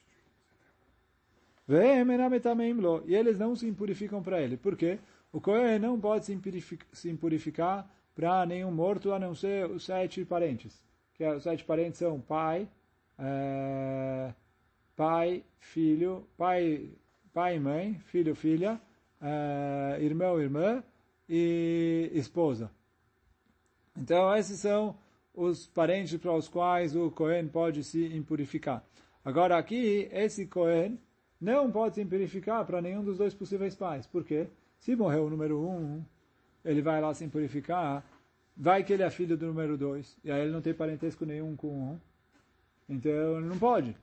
E 3.08 3.16
eles 3.16 3.40
não 3.40 3.56
se 3.56 3.68
impurificam 3.68 4.22
para 4.22 4.42
ele. 4.42 4.58
Por 4.58 4.76
quê? 4.76 5.00
O 5.32 5.40
Kohen 5.40 5.80
não 5.80 6.00
pode 6.00 6.26
se 6.26 7.10
impurificar 7.10 7.90
para 8.16 8.46
nenhum 8.46 8.72
morto 8.72 9.12
a 9.12 9.20
não 9.20 9.34
ser 9.34 9.70
os 9.70 9.86
sete 9.86 10.24
parentes. 10.24 10.84
Que 11.16 11.24
é, 11.24 11.36
os 11.36 11.44
sete 11.44 11.64
parentes 11.64 12.00
são 12.00 12.20
pai, 12.20 12.68
é, 13.18 14.34
pai, 14.96 15.44
filho, 15.60 16.28
pai, 16.38 16.90
pai 17.34 17.56
e 17.56 17.60
mãe, 17.60 18.00
filho, 18.06 18.36
filha, 18.36 18.80
é, 19.22 19.98
irmão, 20.02 20.40
irmã 20.40 20.84
e 21.28 22.12
esposa. 22.14 22.70
Então, 23.98 24.36
esses 24.36 24.60
são 24.60 24.96
os 25.34 25.68
parentes 25.68 26.18
para 26.18 26.34
os 26.34 26.48
quais 26.48 26.96
o 26.96 27.10
Cohen 27.10 27.48
pode 27.48 27.84
se 27.84 28.06
impurificar. 28.16 28.84
Agora, 29.26 29.58
aqui, 29.58 30.08
esse 30.12 30.46
Cohen 30.46 31.00
não 31.40 31.72
pode 31.72 31.96
se 31.96 32.02
impurificar 32.02 32.66
para 32.66 32.82
nenhum 32.82 33.04
dos 33.04 33.18
dois 33.18 33.34
possíveis 33.34 33.76
pais. 33.76 34.06
Por 34.06 34.24
quê? 34.24 34.48
Se 34.80 34.96
morreu 34.96 35.26
o 35.26 35.30
número 35.30 35.60
um, 35.60 36.04
ele 36.64 36.82
vai 36.82 37.02
lá 37.02 37.14
se 37.14 37.24
impurificar, 37.24 38.04
vai 38.56 38.84
que 38.84 38.94
ele 38.94 39.04
é 39.04 39.10
filho 39.10 39.36
do 39.38 39.48
número 39.48 39.78
dois, 39.78 40.18
e 40.24 40.32
aí 40.32 40.42
ele 40.42 40.52
não 40.52 40.62
tem 40.62 40.74
parentesco 40.74 41.26
nenhum 41.26 41.56
com 41.56 41.68
um, 41.68 42.00
então 42.88 43.38
ele 43.38 43.48
não 43.48 43.58
pode. 43.58 43.96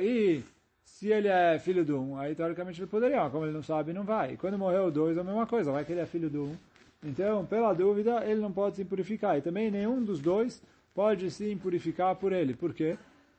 e 0.00 0.42
se 0.84 1.08
ele 1.08 1.28
é 1.28 1.58
filho 1.58 1.84
do 1.84 2.00
um, 2.00 2.18
aí 2.18 2.34
teoricamente 2.34 2.80
ele 2.80 2.86
poderia, 2.86 3.28
como 3.30 3.44
ele 3.44 3.52
não 3.52 3.62
sabe, 3.62 3.92
não 3.92 4.04
vai. 4.04 4.34
E 4.34 4.36
quando 4.36 4.58
morreu 4.58 4.86
o 4.86 4.90
dois, 4.90 5.16
é 5.16 5.20
a 5.20 5.24
mesma 5.24 5.46
coisa, 5.46 5.72
vai 5.72 5.84
que 5.84 5.92
ele 5.92 6.00
é 6.00 6.06
filho 6.06 6.30
do 6.30 6.44
um. 6.44 6.56
Então, 7.04 7.44
pela 7.44 7.74
dúvida, 7.74 8.24
ele 8.24 8.40
não 8.40 8.50
pode 8.50 8.76
se 8.76 8.82
impurificar. 8.82 9.36
E 9.36 9.42
também 9.42 9.70
nenhum 9.70 10.02
dos 10.02 10.20
dois 10.20 10.62
pode 10.94 11.30
se 11.30 11.52
impurificar 11.52 12.16
por 12.16 12.32
ele. 12.32 12.54
Por 12.54 12.72
quê? 12.72 12.96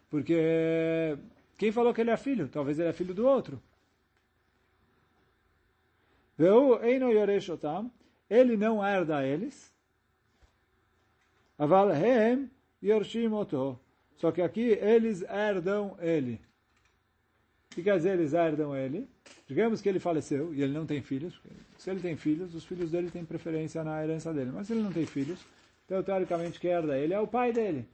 Porque 0.09 1.17
quem 1.57 1.71
falou 1.71 1.93
que 1.93 2.01
ele 2.01 2.11
é 2.11 2.17
filho? 2.17 2.47
Talvez 2.47 2.77
ele 2.77 2.89
é 2.89 2.93
filho 2.93 3.13
do 3.13 3.25
outro. 3.25 3.59
Ele 8.29 8.57
não 8.57 8.85
herda 8.85 9.25
eles. 9.25 9.73
Aval 11.57 11.91
hem 11.91 12.51
yorshim 12.83 13.27
oto. 13.27 13.79
Só 14.17 14.31
que 14.31 14.41
aqui 14.41 14.77
eles 14.81 15.21
herdam 15.23 15.97
ele. 15.99 16.41
O 17.71 17.75
que 17.75 17.83
quer 17.83 17.97
dizer 17.97 18.19
eles 18.19 18.33
herdam 18.33 18.75
ele? 18.75 19.09
Digamos 19.47 19.81
que 19.81 19.89
ele 19.89 19.99
faleceu 19.99 20.53
e 20.53 20.61
ele 20.61 20.73
não 20.73 20.85
tem 20.85 21.01
filhos. 21.01 21.39
Se 21.77 21.89
ele 21.89 21.99
tem 21.99 22.15
filhos, 22.15 22.55
os 22.55 22.65
filhos 22.65 22.91
dele 22.91 23.11
têm 23.11 23.23
preferência 23.23 23.83
na 23.83 24.03
herança 24.03 24.33
dele. 24.33 24.51
Mas 24.53 24.67
se 24.67 24.73
ele 24.73 24.81
não 24.81 24.91
tem 24.91 25.05
filhos, 25.05 25.39
então 25.85 26.01
teoricamente 26.01 26.59
quem 26.59 26.71
herda 26.71 26.97
ele 26.97 27.13
é 27.13 27.19
o 27.19 27.27
pai 27.27 27.53
dele. 27.53 27.87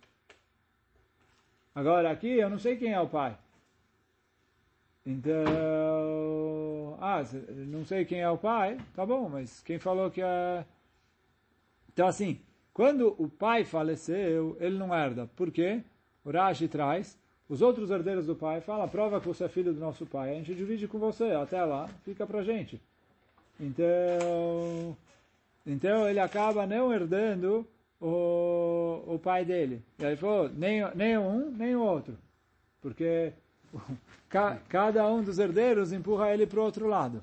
Agora 1.76 2.12
aqui 2.12 2.28
eu 2.28 2.50
não 2.50 2.60
sei 2.60 2.78
quem 2.78 2.94
é 2.94 3.00
o 3.00 3.08
pai. 3.10 3.38
Então, 5.06 6.98
ah, 7.02 7.24
não 7.50 7.84
sei 7.86 8.06
quem 8.06 8.22
é 8.22 8.30
o 8.30 8.38
pai, 8.38 8.78
tá 8.94 9.06
bom, 9.06 9.28
mas 9.28 9.62
quem 9.64 9.80
falou 9.80 10.12
que 10.12 10.22
é... 10.22 10.64
Então 11.92 12.08
assim, 12.08 12.40
quando 12.74 13.16
o 13.18 13.28
pai 13.28 13.66
faleceu, 13.66 14.56
ele 14.60 14.78
não 14.78 14.94
herda. 14.94 15.28
Por 15.36 15.52
quê? 15.52 15.84
O 16.24 16.32
Rashi 16.32 16.68
traz, 16.68 17.18
os 17.52 17.62
outros 17.62 17.92
herdeiros 17.92 18.26
do 18.26 18.34
pai 18.34 18.62
falam, 18.62 18.88
prova 18.88 19.20
que 19.20 19.28
você 19.28 19.44
é 19.44 19.50
filho 19.50 19.74
do 19.74 19.80
nosso 19.82 20.06
pai, 20.06 20.32
a 20.32 20.34
gente 20.36 20.56
divide 20.56 20.88
com 20.88 20.98
você, 20.98 21.32
até 21.32 21.62
lá, 21.66 21.90
fica 22.06 22.26
pra 22.26 22.44
gente. 22.44 22.82
Então, 23.60 24.96
então 25.68 26.08
ele 26.08 26.22
acaba 26.22 26.66
não 26.66 26.94
herdando 26.94 27.68
o, 28.00 29.04
o 29.06 29.20
pai 29.20 29.44
dele. 29.44 29.84
E 30.00 30.06
aí 30.06 30.16
falou, 30.16 30.48
nem, 30.48 30.80
nem 30.96 31.18
um, 31.18 31.52
nem 31.52 31.76
o 31.76 31.82
outro. 31.82 32.18
Porque 32.82 33.34
cada 34.70 35.06
um 35.10 35.22
dos 35.22 35.38
herdeiros 35.38 35.92
empurra 35.92 36.34
ele 36.34 36.48
para 36.48 36.62
o 36.62 36.64
outro 36.64 36.88
lado. 36.88 37.22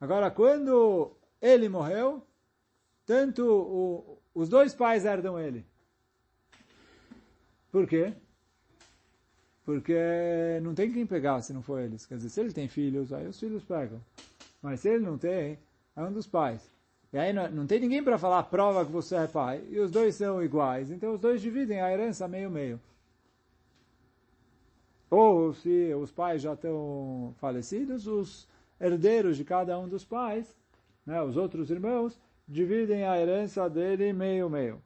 Agora, 0.00 0.28
quando 0.28 1.12
ele 1.40 1.68
morreu, 1.68 2.20
tanto 3.06 3.46
o, 3.48 4.18
os 4.34 4.48
dois 4.48 4.74
pais 4.74 5.04
herdam 5.04 5.38
ele. 5.38 5.64
Por 7.70 7.86
quê? 7.86 8.12
Porque 9.64 9.96
não 10.62 10.74
tem 10.74 10.92
quem 10.92 11.06
pegar 11.06 11.40
se 11.40 11.52
não 11.52 11.62
for 11.62 11.80
eles. 11.80 12.04
Quer 12.04 12.16
dizer, 12.16 12.28
se 12.28 12.40
ele 12.40 12.52
tem 12.52 12.68
filhos, 12.68 13.12
aí 13.12 13.26
os 13.26 13.38
filhos 13.38 13.62
pegam. 13.62 14.00
Mas 14.60 14.80
se 14.80 14.88
ele 14.88 15.04
não 15.04 15.16
tem, 15.16 15.58
é 15.94 16.02
um 16.02 16.12
dos 16.12 16.26
pais. 16.26 16.68
E 17.12 17.18
aí 17.18 17.32
não, 17.32 17.50
não 17.50 17.66
tem 17.66 17.78
ninguém 17.78 18.02
para 18.02 18.18
falar 18.18 18.42
prova 18.44 18.84
que 18.84 18.90
você 18.90 19.16
é 19.16 19.26
pai. 19.26 19.62
E 19.70 19.78
os 19.78 19.90
dois 19.90 20.14
são 20.14 20.42
iguais. 20.42 20.90
Então 20.90 21.14
os 21.14 21.20
dois 21.20 21.40
dividem 21.40 21.80
a 21.80 21.92
herança 21.92 22.26
meio-meio. 22.26 22.80
Ou 25.10 25.52
se 25.52 25.92
os 25.94 26.10
pais 26.10 26.40
já 26.40 26.54
estão 26.54 27.34
falecidos, 27.36 28.06
os 28.06 28.48
herdeiros 28.80 29.36
de 29.36 29.44
cada 29.44 29.78
um 29.78 29.86
dos 29.86 30.04
pais, 30.04 30.56
né, 31.04 31.22
os 31.22 31.36
outros 31.36 31.70
irmãos, 31.70 32.18
dividem 32.48 33.04
a 33.04 33.20
herança 33.20 33.68
dele 33.68 34.12
meio-meio. 34.12 34.80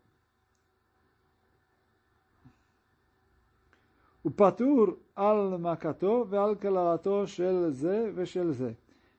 Makato 5.59 6.25
ve 6.25 6.37
al 6.37 6.57
kalalato 6.57 7.27
shel 7.27 7.71
ze 7.73 8.11
ve 8.11 8.27
shel 8.27 8.53
ze. 8.53 8.77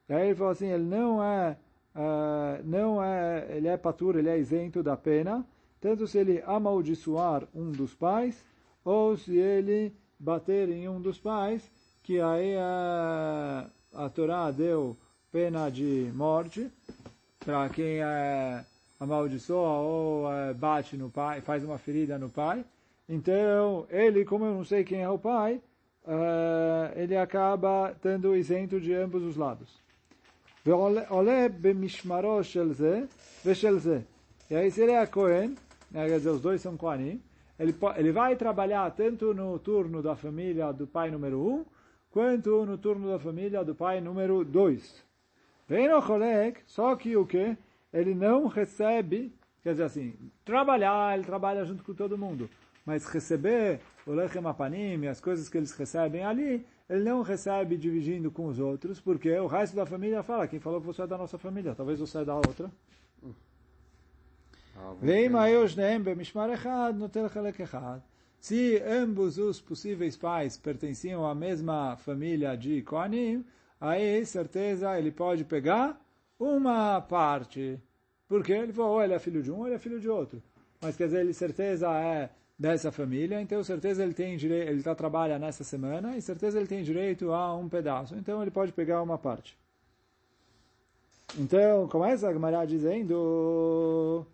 E 0.09 0.13
aí 0.13 0.27
ele 0.27 0.35
fala 0.35 0.51
assim, 0.51 0.67
ele 0.67 0.83
não 0.83 1.23
é, 1.23 1.57
uh, 1.95 2.63
não 2.63 3.03
é, 3.03 3.47
ele 3.49 3.67
é 3.67 3.77
patur, 3.77 4.15
ele 4.17 4.29
é 4.29 4.37
isento 4.37 4.81
da 4.81 4.95
pena, 4.95 5.45
tanto 5.81 6.07
se 6.07 6.17
ele 6.17 6.41
amaldiçoar 6.45 7.43
um 7.53 7.71
dos 7.71 7.93
pais, 7.93 8.41
ou 8.85 9.17
se 9.17 9.35
ele 9.35 9.93
bater 10.19 10.69
em 10.69 10.87
um 10.87 11.01
dos 11.01 11.19
pais, 11.19 11.69
que 12.03 12.21
aí 12.21 12.55
a, 12.57 13.69
a 13.93 14.09
Torá 14.09 14.49
deu 14.51 14.95
pena 15.31 15.69
de 15.69 16.09
morte 16.15 16.71
para 17.39 17.67
quem 17.69 18.01
é, 18.01 18.63
amaldiçoa 18.99 19.79
ou 19.79 20.23
bate 20.55 20.95
no 20.95 21.09
pai, 21.09 21.41
faz 21.41 21.63
uma 21.63 21.77
ferida 21.77 22.17
no 22.17 22.29
pai. 22.29 22.63
Então, 23.07 23.87
ele, 23.89 24.25
como 24.25 24.45
eu 24.45 24.53
não 24.53 24.65
sei 24.65 24.83
quem 24.83 25.01
é 25.01 25.09
o 25.09 25.17
pai, 25.17 25.61
uh, 26.03 26.91
ele 26.95 27.15
acaba 27.15 27.91
estando 27.91 28.35
isento 28.35 28.79
de 28.79 28.93
ambos 28.93 29.23
os 29.23 29.37
lados. 29.37 29.81
E 34.49 34.55
aí, 34.55 34.69
se 34.69 34.81
ele 34.81 34.91
é 34.91 35.05
Cohen, 35.05 35.55
né, 35.89 36.07
quer 36.07 36.17
dizer, 36.17 36.29
os 36.29 36.41
dois 36.41 36.61
são 36.61 36.75
Kohanim, 36.75 37.21
ele, 37.57 37.73
ele 37.95 38.11
vai 38.11 38.35
trabalhar 38.35 38.89
tanto 38.91 39.33
no 39.33 39.57
turno 39.57 40.01
da 40.01 40.15
família 40.15 40.71
do 40.73 40.85
pai 40.85 41.09
número 41.09 41.39
um, 41.39 41.65
quanto 42.11 42.65
no 42.65 42.77
turno 42.77 43.09
da 43.09 43.19
família 43.19 43.63
do 43.63 43.73
pai 43.73 44.01
número 44.01 44.43
dois. 44.43 45.03
Vem 45.67 45.87
no 45.87 46.01
Cholek, 46.01 46.61
só 46.65 46.95
que 46.95 47.15
o 47.15 47.25
que? 47.25 47.57
Ele 47.91 48.13
não 48.13 48.47
recebe, 48.47 49.33
quer 49.63 49.71
dizer 49.71 49.83
assim, 49.83 50.13
trabalhar, 50.43 51.17
ele 51.17 51.25
trabalha 51.25 51.65
junto 51.65 51.83
com 51.83 51.93
todo 51.93 52.17
mundo, 52.17 52.49
mas 52.87 53.05
receber 53.05 53.81
o 54.05 54.13
Lechem 54.13 54.47
Apanim, 54.47 55.07
as 55.07 55.19
coisas 55.19 55.49
que 55.49 55.57
eles 55.57 55.73
recebem 55.73 56.23
ali, 56.23 56.65
ele 56.89 57.03
não 57.03 57.21
recebe 57.21 57.75
dividindo 57.75 58.31
com 58.31 58.45
os 58.45 58.59
outros, 58.59 58.97
porque 58.97 59.29
o 59.37 59.45
resto 59.45 59.75
da 59.75 59.85
família 59.85 60.23
fala, 60.23 60.47
quem 60.47 60.57
falou 60.57 60.79
que 60.79 60.87
você 60.87 61.01
é 61.01 61.07
da 61.07 61.17
nossa 61.17 61.37
família, 61.37 61.75
talvez 61.75 61.99
você 61.99 62.19
é 62.19 62.23
da 62.23 62.35
outra. 62.35 62.71
Se 68.39 68.81
ambos 68.87 69.37
os 69.37 69.59
possíveis 69.59 70.15
pais 70.15 70.55
pertenciam 70.55 71.25
à 71.25 71.35
mesma 71.35 71.97
família 71.97 72.55
de 72.55 72.81
Kohanim, 72.83 73.43
aí 73.81 74.25
certeza 74.25 74.97
ele 74.97 75.11
pode 75.11 75.43
pegar 75.43 75.99
uma 76.39 77.01
parte. 77.01 77.77
Porque 78.29 78.53
ele 78.53 78.71
falou, 78.71 78.93
ou 78.93 79.03
ele 79.03 79.13
é 79.13 79.19
filho 79.19 79.43
de 79.43 79.51
um, 79.51 79.57
ou 79.57 79.65
ele 79.65 79.75
é 79.75 79.79
filho 79.79 79.99
de 79.99 80.07
outro. 80.07 80.41
Mas 80.79 80.95
quer 80.95 81.07
dizer, 81.07 81.19
ele 81.19 81.33
certeza 81.33 81.89
é 81.91 82.29
dessa 82.57 82.91
família, 82.91 83.39
então 83.39 83.63
certeza 83.63 84.03
ele 84.03 84.13
tem 84.13 84.35
direito, 84.35 84.69
ele 84.69 84.81
tá, 84.81 84.95
trabalha 84.95 85.37
nessa 85.37 85.63
semana, 85.63 86.17
e 86.17 86.21
certeza 86.21 86.57
ele 86.57 86.67
tem 86.67 86.81
direito 86.81 87.31
a 87.31 87.55
um 87.55 87.69
pedaço. 87.69 88.15
Então 88.15 88.41
ele 88.41 88.51
pode 88.51 88.71
pegar 88.73 89.01
uma 89.01 89.17
parte. 89.17 89.57
Então, 91.37 91.87
começa 91.87 92.27
a 92.27 92.33
Gemara 92.33 92.65
dizendo 92.65 94.25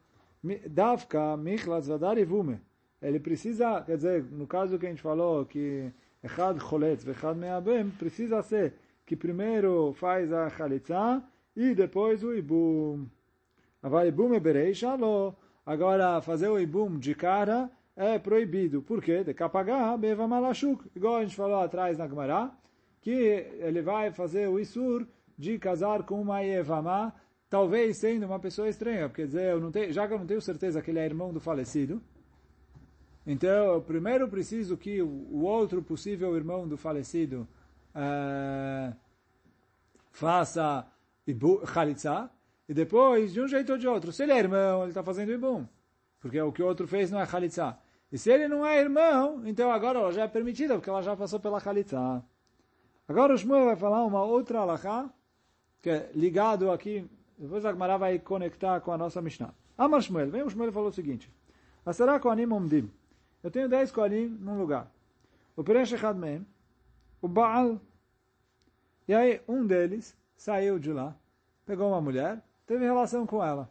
Davka 0.70 1.36
Michlas 1.36 1.88
Vadari 1.88 2.24
Vume. 2.24 2.60
Ele 3.02 3.20
precisa, 3.20 3.82
quer 3.82 3.98
dizer, 3.98 4.24
no 4.24 4.48
caso 4.48 4.80
que 4.80 4.86
a 4.86 4.90
gente 4.90 5.02
falou, 5.02 5.46
que 5.46 5.92
Echad 6.24 6.58
choletz 6.60 7.04
vechad 7.04 7.36
meabem, 7.36 7.90
precisa 7.90 8.42
ser 8.42 8.74
que 9.06 9.16
primeiro 9.16 9.94
faz 9.94 10.32
a 10.32 10.50
chalitza 10.50 11.22
e 11.54 11.76
depois 11.76 12.24
o 12.24 12.34
ibum. 12.34 13.06
Agora, 13.82 14.08
ibum 14.08 14.34
é 14.34 14.40
bereisha, 14.40 14.98
Agora, 15.66 16.22
fazer 16.22 16.48
o 16.48 16.60
ibum 16.60 16.98
de 16.98 17.14
cara 17.14 17.70
é 17.96 18.18
proibido. 18.20 18.82
Por 18.82 19.02
quê? 19.02 19.24
De 19.24 19.34
capagar, 19.34 19.98
beva 19.98 20.28
malachuk. 20.28 20.90
Igual 20.96 21.18
a 21.18 21.24
gente 21.24 21.36
falou 21.36 21.60
atrás 21.60 21.98
na 21.98 22.08
Gemara, 22.08 22.52
que 23.02 23.12
ele 23.12 23.82
vai 23.82 24.12
fazer 24.12 24.48
o 24.48 24.60
isur 24.60 25.06
de 25.38 25.58
casar 25.60 26.04
com 26.04 26.22
uma 26.22 26.42
Yevamá, 26.42 27.14
talvez 27.50 27.98
sendo 27.98 28.26
uma 28.26 28.40
pessoa 28.40 28.70
estranha, 28.70 29.10
quer 29.10 29.28
dizer, 29.28 29.52
eu 29.52 29.60
não 29.60 29.72
tenho, 29.72 29.92
já 29.92 30.08
que 30.08 30.14
eu 30.14 30.20
não 30.20 30.26
tenho 30.26 30.42
certeza 30.42 30.82
que 30.82 30.90
ele 30.90 31.00
é 31.00 31.06
irmão 31.06 31.34
do 31.34 31.40
falecido, 31.40 32.02
então 33.28 33.74
eu 33.74 33.82
primeiro 33.82 34.28
preciso 34.28 34.78
que 34.78 35.02
o 35.02 35.44
outro 35.44 35.82
possível 35.82 36.36
irmão 36.36 36.68
do 36.68 36.78
falecido 36.78 37.48
uh, 37.96 38.96
faça 40.12 40.88
Khalitsa, 41.74 42.30
e 42.68 42.74
depois, 42.74 43.34
de 43.34 43.42
um 43.42 43.48
jeito 43.48 43.74
ou 43.74 43.78
de 43.78 43.88
outro, 43.88 44.12
se 44.12 44.24
ele 44.24 44.32
é 44.32 44.40
irmão, 44.40 44.82
ele 44.82 44.92
está 44.92 45.04
fazendo 45.04 45.32
Ibum, 45.32 45.68
porque 46.20 46.42
o 46.42 46.52
que 46.52 46.64
o 46.64 46.66
outro 46.66 46.88
fez 46.88 47.12
não 47.12 47.20
é 47.20 47.26
Khalitsa. 47.26 47.78
E 48.14 48.18
se 48.20 48.32
ele 48.32 48.48
não 48.48 48.64
é 48.64 48.80
irmão, 48.80 49.42
então 49.44 49.72
agora 49.72 49.98
ela 49.98 50.12
já 50.12 50.22
é 50.22 50.28
permitida, 50.28 50.76
porque 50.76 50.88
ela 50.88 51.02
já 51.02 51.18
passou 51.18 51.40
pela 51.40 51.60
Khalitsa. 51.60 52.24
Agora 53.08 53.34
o 53.34 53.38
Shmuel 53.38 53.66
vai 53.66 53.76
falar 53.76 54.06
uma 54.06 54.22
outra 54.22 54.60
alahá, 54.60 55.10
que 55.82 55.90
é 55.90 56.12
ligado 56.14 56.70
aqui, 56.70 57.10
depois 57.36 57.66
a 57.66 57.72
Gemara 57.72 57.98
vai 57.98 58.20
conectar 58.20 58.80
com 58.82 58.92
a 58.92 58.98
nossa 59.00 59.20
Mishnah. 59.20 59.52
Amar 59.76 60.00
Shmuel, 60.00 60.30
vem 60.30 60.44
o 60.44 60.50
Shmuel 60.50 60.72
falou 60.72 60.90
o 60.90 60.94
seguinte, 60.94 61.28
Asara 61.84 62.20
Koanim 62.20 62.52
Omdim, 62.52 62.92
eu 63.42 63.50
tenho 63.50 63.68
dez 63.68 63.92
Koanim 63.92 64.28
num 64.28 64.60
lugar. 64.60 64.92
O 65.56 65.64
Peresh 65.64 65.94
Echad 65.94 66.16
o 67.20 67.28
Baal, 67.28 67.82
e 69.08 69.14
aí 69.16 69.42
um 69.48 69.66
deles 69.66 70.16
saiu 70.36 70.78
de 70.78 70.94
lá, 70.94 71.16
pegou 71.66 71.90
uma 71.90 72.00
mulher, 72.00 72.44
teve 72.68 72.86
relação 72.86 73.26
com 73.26 73.44
ela. 73.44 73.68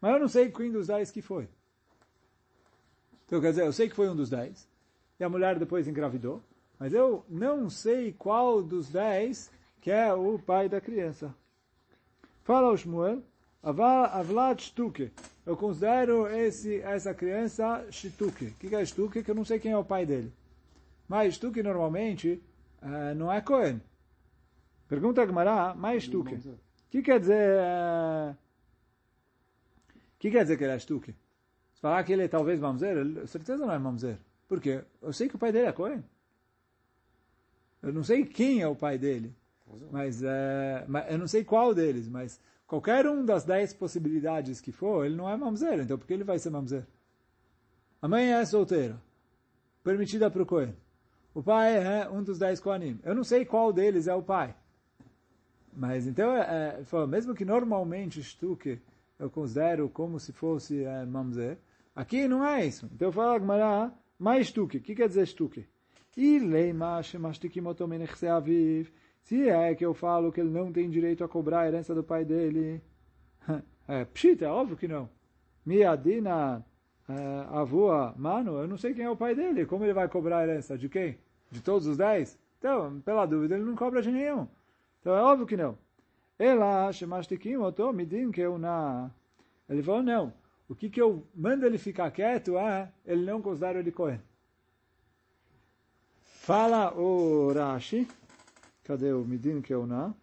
Mas 0.00 0.14
eu 0.14 0.20
não 0.20 0.28
sei 0.28 0.50
quem 0.50 0.72
dos 0.72 0.86
dez 0.86 1.10
que 1.10 1.20
foi. 1.20 1.46
Então, 3.26 3.40
quer 3.40 3.50
dizer, 3.50 3.64
eu 3.64 3.72
sei 3.72 3.88
que 3.88 3.96
foi 3.96 4.08
um 4.08 4.16
dos 4.16 4.30
dez, 4.30 4.68
e 5.18 5.24
a 5.24 5.28
mulher 5.28 5.58
depois 5.58 5.88
engravidou, 5.88 6.42
mas 6.78 6.92
eu 6.92 7.24
não 7.28 7.70
sei 7.70 8.12
qual 8.12 8.62
dos 8.62 8.88
dez 8.88 9.50
que 9.80 9.90
é 9.90 10.12
o 10.12 10.38
pai 10.38 10.68
da 10.68 10.80
criança. 10.80 11.34
Fala 12.42 12.70
o 12.70 12.76
Shmuel, 12.76 13.22
Avlad 13.62 14.60
Shtuke. 14.60 15.12
Eu 15.46 15.56
considero 15.56 16.26
esse, 16.26 16.80
essa 16.80 17.14
criança 17.14 17.86
Shtuke. 17.90 18.46
O 18.46 18.54
que 18.54 18.74
é 18.74 18.84
Shtuke? 18.84 19.22
Que 19.22 19.30
eu 19.30 19.34
não 19.34 19.44
sei 19.44 19.58
quem 19.58 19.72
é 19.72 19.76
o 19.76 19.84
pai 19.84 20.06
dele. 20.06 20.32
Mas 21.08 21.34
Shtuke 21.34 21.62
normalmente 21.62 22.42
uh, 22.82 23.14
não 23.14 23.30
é 23.30 23.40
Cohen. 23.40 23.80
Pergunta 24.88 25.22
a 25.22 25.26
Gemara, 25.26 25.74
mais 25.74 26.04
Shtuke. 26.04 26.34
O 26.34 26.58
que 26.90 27.02
quer 27.02 27.20
dizer... 27.20 27.58
O 27.58 28.32
uh, 28.32 28.36
que 30.18 30.30
quer 30.30 30.42
dizer 30.44 30.56
que 30.56 30.64
ele 30.64 30.72
é 30.72 30.78
Shtuke? 30.78 31.14
Falar 31.84 32.02
que 32.02 32.14
ele 32.14 32.22
é 32.22 32.28
talvez 32.28 32.58
Mamzer, 32.58 32.96
certeza 33.26 33.58
não 33.58 33.70
é 33.70 33.78
Mamzer. 33.78 34.16
Por 34.48 34.58
quê? 34.58 34.82
Eu 35.02 35.12
sei 35.12 35.28
que 35.28 35.36
o 35.36 35.38
pai 35.38 35.52
dele 35.52 35.66
é 35.66 35.72
Cohen. 35.72 36.02
Eu 37.82 37.92
não 37.92 38.02
sei 38.02 38.24
quem 38.24 38.62
é 38.62 38.66
o 38.66 38.74
pai 38.74 38.96
dele, 38.96 39.34
mas, 39.92 40.22
é, 40.22 40.86
mas 40.88 41.12
eu 41.12 41.18
não 41.18 41.28
sei 41.28 41.44
qual 41.44 41.74
deles, 41.74 42.08
mas 42.08 42.40
qualquer 42.66 43.06
um 43.06 43.22
das 43.22 43.44
dez 43.44 43.74
possibilidades 43.74 44.62
que 44.62 44.72
for, 44.72 45.04
ele 45.04 45.14
não 45.14 45.28
é 45.28 45.36
mamzer, 45.36 45.78
então 45.80 45.98
por 45.98 46.06
que 46.06 46.14
ele 46.14 46.24
vai 46.24 46.38
ser 46.38 46.48
mamzer? 46.48 46.86
A 48.00 48.08
mãe 48.08 48.32
é 48.32 48.42
solteira, 48.46 48.98
permitida 49.82 50.30
para 50.30 50.42
o 50.42 50.46
Cohen. 50.46 50.74
O 51.34 51.42
pai 51.42 51.76
é 51.76 52.08
um 52.08 52.22
dos 52.22 52.38
dez 52.38 52.60
Kohanim. 52.60 52.98
Eu 53.04 53.14
não 53.14 53.24
sei 53.24 53.44
qual 53.44 53.74
deles 53.74 54.06
é 54.06 54.14
o 54.14 54.22
pai. 54.22 54.56
Mas 55.70 56.06
então, 56.06 56.34
é, 56.34 56.80
é, 56.80 57.06
mesmo 57.06 57.34
que 57.34 57.44
normalmente 57.44 58.22
Stuke 58.22 58.80
eu 59.18 59.28
considero 59.28 59.86
como 59.90 60.18
se 60.18 60.32
fosse 60.32 60.82
é, 60.82 61.04
mamzer, 61.04 61.58
aqui 61.94 62.28
não 62.28 62.46
é 62.46 62.66
isso. 62.66 62.88
Então 62.92 63.12
fala 63.12 63.38
Gmará, 63.38 63.92
mais 64.18 64.48
Stuke. 64.48 64.78
O 64.78 64.80
que 64.80 64.94
quer 64.94 65.08
dizer 65.08 65.26
Stuke? 65.26 65.66
E 66.16 66.38
aviv. 68.28 68.90
Se 69.22 69.48
é 69.48 69.74
que 69.74 69.84
eu 69.84 69.94
falo 69.94 70.30
que 70.30 70.40
ele 70.40 70.50
não 70.50 70.70
tem 70.70 70.88
direito 70.90 71.24
a 71.24 71.28
cobrar 71.28 71.60
a 71.60 71.66
herança 71.66 71.94
do 71.94 72.02
pai 72.02 72.24
dele. 72.24 72.82
É, 73.86 74.02
pshita, 74.06 74.46
é 74.46 74.48
óbvio 74.48 74.78
que 74.78 74.88
não. 74.88 75.10
Miadina 75.66 76.64
é, 77.06 77.46
avua 77.50 78.14
mano, 78.16 78.58
eu 78.58 78.66
não 78.66 78.78
sei 78.78 78.94
quem 78.94 79.04
é 79.04 79.10
o 79.10 79.16
pai 79.16 79.34
dele. 79.34 79.66
Como 79.66 79.84
ele 79.84 79.92
vai 79.92 80.08
cobrar 80.08 80.38
a 80.38 80.42
herança? 80.44 80.78
De 80.78 80.88
quem? 80.88 81.18
De 81.50 81.60
todos 81.60 81.86
os 81.86 81.98
dez? 81.98 82.38
Então, 82.58 82.98
pela 83.02 83.26
dúvida, 83.26 83.56
ele 83.56 83.64
não 83.64 83.76
cobra 83.76 84.00
de 84.00 84.10
nenhum. 84.10 84.48
Então 85.00 85.14
é 85.14 85.20
óbvio 85.20 85.46
que 85.46 85.54
não. 85.54 85.76
Ela, 86.38 86.90
shemashtikim 86.90 87.56
otomidin 87.56 88.32
que 88.32 88.40
eu 88.40 88.56
na. 88.58 89.10
Ele 89.68 89.82
falou, 89.82 90.02
não 90.02 90.32
O 90.67 90.75
que, 90.75 90.89
que 90.89 91.01
eu 91.01 91.25
mando 91.35 91.65
ele 91.65 91.77
ficar 91.77 92.11
quieto 92.11 92.57
é, 92.57 92.91
ele 93.05 93.25
não 93.25 93.41
considera 93.41 93.79
ele 93.79 93.91
Cohen. 93.91 94.21
Fala 96.21 96.93
o 96.93 97.51
Rashi. 97.51 98.07
Cadê 98.83 99.11
o 99.13 99.23
Midin 99.25 99.61
Keuná? 99.61 100.13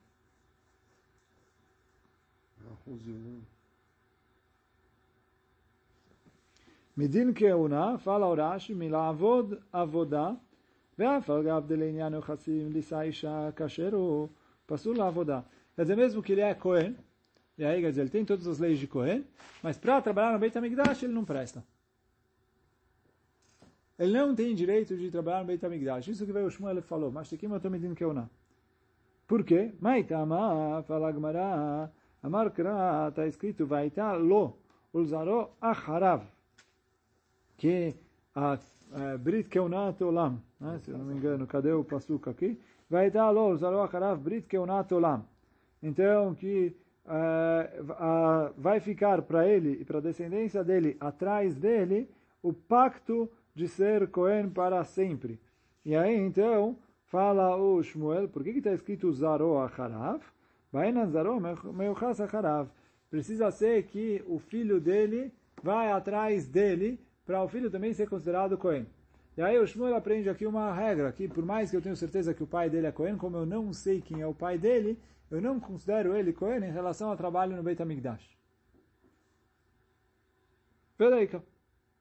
מדין 6.96 7.32
כהונה, 7.34 7.98
פל 7.98 8.22
הורש 8.22 8.70
מלעבוד 8.70 9.54
עבודה, 9.72 10.30
ואף 10.98 11.30
על 11.30 11.42
גב 11.42 11.64
דלעניין 11.66 12.14
יוחסים 12.14 12.72
לישא 12.72 13.00
אישה 13.00 13.52
כאשר 13.56 13.94
הוא 13.94 14.28
פסול 14.66 14.96
לעבודה. 14.96 15.40
Quer 15.76 15.82
dizer, 15.82 15.96
mesmo 15.96 16.22
que 16.22 16.32
ele 16.32 16.40
é 16.40 16.54
Cohen, 16.54 16.94
e 17.57 17.65
aí, 17.65 17.81
quer 17.81 17.89
dizer, 17.89 18.01
ele 18.01 18.09
tem 18.09 18.25
todas 18.25 18.47
as 18.47 18.59
leis 18.59 18.79
de 18.79 18.87
Cohen, 18.87 19.25
mas 19.61 19.77
para 19.77 20.01
trabalhar 20.01 20.33
no 20.33 20.39
Beit 20.39 20.57
HaMikdash 20.57 21.03
ele 21.03 21.13
não 21.13 21.25
presta 21.25 21.63
ele 24.01 24.13
não 24.13 24.33
tem 24.33 24.55
direito 24.55 24.97
de 24.97 25.11
trabalhar 25.11 25.41
no 25.41 25.45
Beit 25.45 25.63
HaMikdash. 25.63 26.07
Isso 26.07 26.25
que 26.25 26.31
veio 26.31 26.47
o 26.47 26.49
Shmuel 26.49 26.81
falou, 26.81 27.11
mas 27.11 27.31
aqui 27.31 27.45
eu 27.45 27.55
estou 27.55 27.69
medindo 27.69 27.93
que 27.93 28.03
eu 28.03 28.11
não. 28.11 28.27
Por 29.27 29.43
quê? 29.43 29.71
Maitama, 29.79 30.83
fala 30.87 31.13
Gemara, 31.13 31.91
Amar 32.23 32.47
está 32.47 33.27
escrito, 33.27 33.67
Vaita 33.67 34.13
lo, 34.13 34.57
ulzaro 34.91 35.51
acharav, 35.61 36.23
que 37.57 37.93
a, 38.33 38.57
a 38.91 39.17
Brit 39.19 39.49
Keunat 39.49 40.01
Olam, 40.01 40.41
né? 40.59 40.79
se 40.83 40.89
eu 40.89 40.97
não 40.97 41.05
me 41.05 41.13
engano, 41.13 41.45
cadê 41.45 41.71
o 41.71 41.83
passuca 41.83 42.31
aqui? 42.31 42.59
Vaita 42.89 43.29
lo, 43.29 43.49
ulzaro 43.51 43.81
acharav, 43.83 44.19
Brit 44.19 44.47
Keunat 44.47 44.91
Olam. 44.91 45.23
Então, 45.81 46.33
que 46.33 46.75
uh, 47.11 47.83
uh, 47.91 48.53
vai 48.57 48.79
ficar 48.79 49.21
para 49.21 49.45
ele 49.45 49.81
e 49.81 49.85
para 49.85 49.97
a 49.97 50.01
descendência 50.01 50.63
dele, 50.63 50.95
atrás 50.99 51.53
dele, 51.53 52.09
o 52.41 52.53
pacto 52.53 53.29
de 53.53 53.67
ser 53.67 54.07
Cohen 54.07 54.49
para 54.49 54.83
sempre. 54.85 55.39
E 55.83 55.95
aí, 55.95 56.15
então, 56.15 56.77
fala 57.05 57.55
o 57.57 57.81
Shmuel, 57.83 58.29
por 58.29 58.43
que 58.43 58.51
está 58.51 58.71
escrito 58.71 59.11
Zaro 59.11 59.57
Acharav? 59.59 60.21
Bainan 60.71 61.09
Zaro 61.09 61.39
Meuchas 61.73 62.21
Acharav. 62.21 62.69
Precisa 63.09 63.51
ser 63.51 63.83
que 63.83 64.23
o 64.25 64.39
filho 64.39 64.79
dele 64.79 65.33
vai 65.61 65.91
atrás 65.91 66.47
dele, 66.47 66.99
para 67.25 67.43
o 67.43 67.47
filho 67.47 67.69
também 67.69 67.93
ser 67.93 68.07
considerado 68.09 68.57
Cohen. 68.57 68.87
E 69.37 69.41
aí 69.41 69.57
o 69.57 69.67
Shmuel 69.67 69.95
aprende 69.95 70.29
aqui 70.29 70.45
uma 70.45 70.73
regra, 70.73 71.11
que 71.11 71.27
por 71.27 71.45
mais 71.45 71.69
que 71.69 71.75
eu 71.75 71.81
tenha 71.81 71.95
certeza 71.95 72.33
que 72.33 72.43
o 72.43 72.47
pai 72.47 72.69
dele 72.69 72.87
é 72.87 72.91
Cohen, 72.91 73.17
como 73.17 73.37
eu 73.37 73.45
não 73.45 73.73
sei 73.73 74.01
quem 74.01 74.21
é 74.21 74.27
o 74.27 74.33
pai 74.33 74.57
dele, 74.57 74.97
eu 75.31 75.41
não 75.41 75.59
considero 75.59 76.15
ele 76.15 76.33
Cohen 76.33 76.63
em 76.63 76.71
relação 76.71 77.09
ao 77.09 77.17
trabalho 77.17 77.55
no 77.55 77.63
Beit 77.63 77.81
HaMikdash. 77.81 78.37
Peraí, 80.97 81.29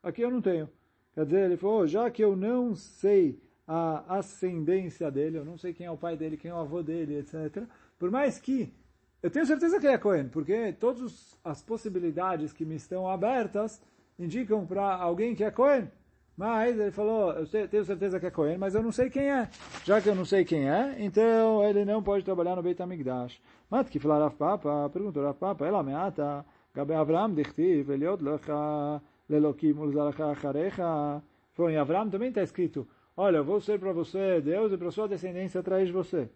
aqui 0.03 0.21
eu 0.21 0.31
não 0.31 0.43
tenho. 0.43 0.69
Quer 1.15 1.25
dizer, 1.25 1.45
ele 1.45 1.57
falou, 1.57 1.87
já 1.87 2.11
que 2.11 2.23
eu 2.23 2.37
não 2.37 2.75
sei 2.75 3.41
a 3.67 4.19
ascendência 4.19 5.11
dele, 5.11 5.39
eu 5.39 5.45
não 5.45 5.57
sei 5.57 5.73
quem 5.73 5.87
é 5.87 5.91
o 5.91 5.97
pai 5.97 6.17
dele, 6.17 6.37
quem 6.37 6.51
é 6.51 6.55
o 6.55 6.59
avô 6.59 6.83
dele, 6.83 7.19
etc. 7.19 7.65
Por 7.99 8.11
mais 8.11 8.39
que 8.39 8.75
eu 9.23 9.31
tenho 9.31 9.47
certeza 9.47 9.79
que 9.79 9.87
é 9.87 9.97
Cohen, 9.97 10.29
porque 10.29 10.73
todas 10.73 11.39
as 11.45 11.63
possibilidades 11.63 12.53
que 12.53 12.65
me 12.65 12.75
estão 12.75 13.09
abertas 13.09 13.81
indicam 14.19 14.67
para 14.67 14.95
alguém 14.97 15.35
que 15.35 15.45
é 15.45 15.51
Cohen. 15.51 15.91
Mas 16.37 16.79
ele 16.79 16.91
falou, 16.91 17.33
eu 17.33 17.47
tenho 17.47 17.85
certeza 17.85 18.19
que 18.19 18.27
é 18.27 18.31
Cohen, 18.31 18.57
mas 18.57 18.75
eu 18.75 18.83
não 18.83 18.93
sei 18.93 19.11
quem 19.11 19.31
é. 19.31 19.49
Já 19.85 20.01
que 20.01 20.09
eu 20.09 20.15
não 20.15 20.25
sei 20.25 20.45
quem 20.45 20.71
é, 20.71 20.97
então 20.99 21.63
ele 21.65 21.85
não 21.85 22.03
pode 22.03 22.25
trabalhar 22.25 22.57
no 22.57 22.63
Beit 22.63 22.81
HaMikdash. 22.81 23.41
Mas 23.69 23.89
que 23.89 23.99
falar 23.99 24.19
Rav 24.19 24.35
Papa, 24.37 24.89
perguntou 24.91 25.23
Rav 25.23 25.37
Papa, 25.37 25.67
ela 25.67 25.83
meata, 25.83 26.45
Gabe 26.75 26.95
Avram 26.95 27.35
dichtiv, 27.35 27.91
Eliot 27.91 28.23
lecha, 28.23 29.03
Lelokim 29.29 29.73
ulzaracha 29.73 30.31
acharecha. 30.31 31.23
Em 31.59 31.77
Avram 31.77 32.09
também 32.09 32.31
está 32.31 32.43
escrito, 32.43 32.89
olha, 33.17 33.39
eu 33.39 33.45
vou 33.45 33.61
ser 33.61 33.79
para 33.79 33.93
você 33.93 34.41
Deus 34.41 34.73
e 34.73 34.79
para 34.79 34.91
sua 34.91 35.07
descendência 35.07 35.61
atrás 35.61 35.87
de 35.87 35.93
você. 35.93 36.31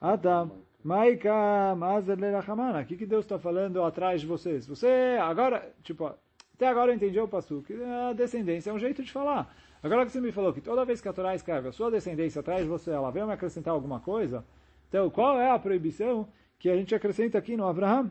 Adam, 0.00 0.50
Maika, 0.82 1.74
Mazer 1.76 2.18
Lerachamana. 2.18 2.80
O 2.80 2.84
que 2.84 3.06
Deus 3.06 3.24
está 3.24 3.38
falando 3.38 3.82
atrás 3.82 4.20
de 4.20 4.26
vocês? 4.26 4.66
Você, 4.66 5.16
agora, 5.20 5.72
tipo, 5.82 6.12
até 6.54 6.68
agora 6.68 6.92
eu 6.92 6.96
entendi 6.96 7.18
o 7.18 7.26
passo 7.26 7.62
que 7.66 7.74
a 7.82 8.12
descendência 8.12 8.70
é 8.70 8.72
um 8.72 8.78
jeito 8.78 9.02
de 9.02 9.10
falar. 9.10 9.52
Agora 9.82 10.06
que 10.06 10.12
você 10.12 10.20
me 10.20 10.30
falou 10.30 10.52
que 10.52 10.60
toda 10.60 10.84
vez 10.84 11.00
que 11.00 11.08
a 11.08 11.12
Torá 11.12 11.34
escreve 11.34 11.68
a 11.68 11.72
sua 11.72 11.90
descendência 11.90 12.40
atrás 12.40 12.62
de 12.62 12.68
você, 12.68 12.92
ela 12.92 13.10
vem 13.10 13.26
me 13.26 13.32
acrescentar 13.32 13.74
alguma 13.74 13.98
coisa, 13.98 14.44
então 14.88 15.10
qual 15.10 15.38
é 15.40 15.50
a 15.50 15.58
proibição 15.58 16.28
que 16.58 16.70
a 16.70 16.76
gente 16.76 16.94
acrescenta 16.94 17.36
aqui 17.36 17.56
no 17.56 17.66
Abraham? 17.66 18.10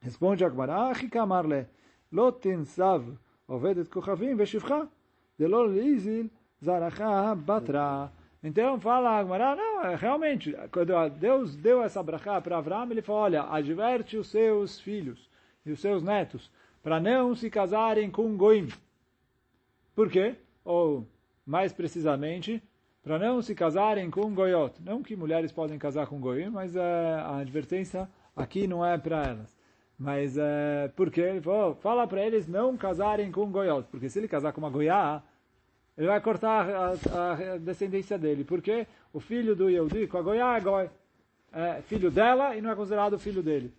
Responde 0.00 0.44
Agmará, 0.44 0.92
Chikamarle, 0.94 1.66
Lotin 2.10 2.64
Sav, 2.64 3.06
Ovedet 3.46 3.90
Kochavim, 3.90 4.34
Veshivcha, 4.34 4.88
Delol 5.38 5.66
Lizil, 5.66 6.30
Zaracha 6.64 7.34
Batra. 7.34 8.10
Então 8.42 8.80
fala 8.80 9.18
Agmará, 9.18 9.54
não, 9.54 9.84
é, 9.84 9.94
realmente, 9.94 10.56
quando 10.72 10.92
Deus 11.10 11.54
deu 11.54 11.82
essa 11.82 12.02
brachá 12.02 12.40
para 12.40 12.56
Abraão, 12.56 12.90
ele 12.90 13.02
falou, 13.02 13.22
olha, 13.22 13.42
adverte 13.42 14.16
os 14.16 14.28
seus 14.28 14.80
filhos 14.80 15.28
e 15.66 15.70
os 15.70 15.80
seus 15.80 16.02
netos 16.02 16.50
para 16.86 17.00
não 17.00 17.34
se 17.34 17.50
casarem 17.50 18.08
com 18.08 18.36
Goim. 18.36 18.68
Por 19.92 20.08
quê? 20.08 20.36
Ou, 20.64 21.04
mais 21.44 21.72
precisamente, 21.72 22.62
para 23.02 23.18
não 23.18 23.42
se 23.42 23.56
casarem 23.56 24.08
com 24.08 24.32
Goiot. 24.32 24.80
Não 24.84 25.02
que 25.02 25.16
mulheres 25.16 25.50
podem 25.50 25.80
casar 25.80 26.06
com 26.06 26.20
Goim, 26.20 26.48
mas 26.48 26.76
é, 26.76 26.80
a 26.80 27.38
advertência 27.38 28.08
aqui 28.36 28.68
não 28.68 28.86
é 28.86 28.96
para 28.96 29.20
elas. 29.26 29.52
Mas 29.98 30.38
é, 30.38 30.86
por 30.94 31.10
quê? 31.10 31.22
Ele 31.22 31.40
falou, 31.40 31.74
fala 31.74 32.06
para 32.06 32.24
eles 32.24 32.46
não 32.46 32.76
casarem 32.76 33.32
com 33.32 33.50
Goiot. 33.50 33.88
Porque 33.90 34.08
se 34.08 34.20
ele 34.20 34.28
casar 34.28 34.52
com 34.52 34.60
uma 34.60 34.70
Goiá, 34.70 35.20
ele 35.98 36.06
vai 36.06 36.20
cortar 36.20 36.70
a, 36.70 36.92
a, 37.32 37.58
descendência 37.58 38.16
dele. 38.16 38.44
Porque 38.44 38.86
o 39.12 39.18
filho 39.18 39.56
do 39.56 39.68
Yehudi 39.68 40.06
com 40.06 40.18
a 40.18 40.22
Goiá 40.22 40.56
é 40.56 40.60
Goi. 40.60 40.90
É 41.52 41.82
filho 41.82 42.12
dela 42.12 42.54
e 42.54 42.62
não 42.62 42.70
é 42.70 42.76
considerado 42.76 43.18
filho 43.18 43.42
dele. 43.42 43.74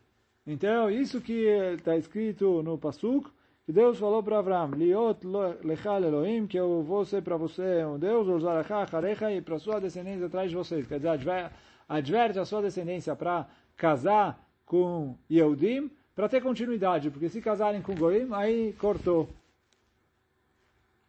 Então, 0.48 0.90
isso 0.90 1.20
que 1.20 1.46
está 1.76 1.98
escrito 1.98 2.64
no 2.64 2.78
Pasuk, 2.78 3.30
que 3.66 3.74
Deus 3.74 4.00
falou 4.00 4.24
para 4.24 4.40
Abraão, 4.40 4.72
Liot 4.72 5.20
lechal 5.62 6.02
Elohim, 6.02 6.48
que 6.48 6.58
eu 6.58 6.82
vou 6.84 7.04
ser 7.04 7.22
para 7.22 7.36
você 7.36 7.84
um 7.84 8.00
Deus, 8.00 8.26
Urzaracha, 8.30 8.88
Harecha, 8.96 9.30
e 9.30 9.42
para 9.42 9.60
sua 9.60 9.82
descendência 9.82 10.26
atrás 10.26 10.50
de 10.50 10.56
vocês. 10.56 10.88
Quer 10.88 11.00
dizer, 11.00 11.52
adverte 11.90 12.40
a 12.40 12.46
sua 12.46 12.62
descendência 12.62 13.14
para 13.14 13.46
casar 13.76 14.42
com 14.66 15.18
Yehudim, 15.30 15.92
para 16.16 16.30
ter 16.30 16.42
continuidade, 16.42 17.12
porque 17.12 17.28
se 17.28 17.42
casarem 17.42 17.82
com 17.82 17.94
Goim, 17.94 18.30
aí 18.32 18.72
cortou. 18.80 19.28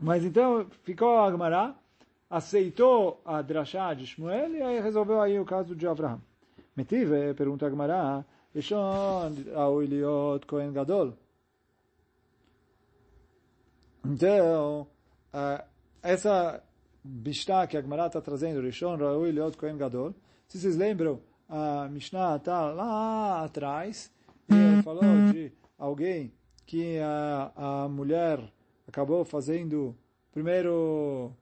Mas 0.01 0.25
então 0.25 0.67
ficou 0.83 1.17
Agmará, 1.17 1.77
aceitou 2.29 3.21
a 3.25 3.41
drachá 3.41 3.95
de 3.95 4.05
Shmuel 4.05 4.57
e 4.57 4.63
aí 4.63 4.81
resolveu 4.81 5.21
aí 5.21 5.39
o 5.39 5.45
caso 5.45 5.77
de 5.77 5.87
Abraão. 5.87 6.21
Metive, 6.77 7.35
pergunta 7.35 7.67
a 7.67 8.25
Agmará, 8.49 8.55
Rishon 8.55 9.35
Aoiliot 9.55 10.47
Kohen 10.47 10.73
Gadol. 10.73 11.15
Então, 14.05 14.87
essa 16.03 16.63
Mishnah 17.05 17.67
que 17.67 17.77
a 17.77 17.83
Gemara 17.83 18.07
está 18.07 18.21
trazendo, 18.21 18.61
Rishon 18.61 18.97
Raoiliot 18.97 19.57
Kohen 19.57 19.77
Gadol, 19.77 20.15
se 20.47 20.59
vocês 20.59 20.77
lembram, 20.77 21.21
a 21.49 21.89
Mishnah 21.89 22.37
está 22.37 22.71
lá 22.73 23.45
atrás, 23.45 24.11
e 24.49 24.55
ele 24.55 24.83
falou 24.83 25.03
de 25.33 25.53
alguém 25.79 26.33
que 26.67 26.99
a, 26.99 27.53
a 27.55 27.89
mulher 27.89 28.41
acabou 28.87 29.25
fazendo, 29.25 29.97
primeiro, 30.33 31.33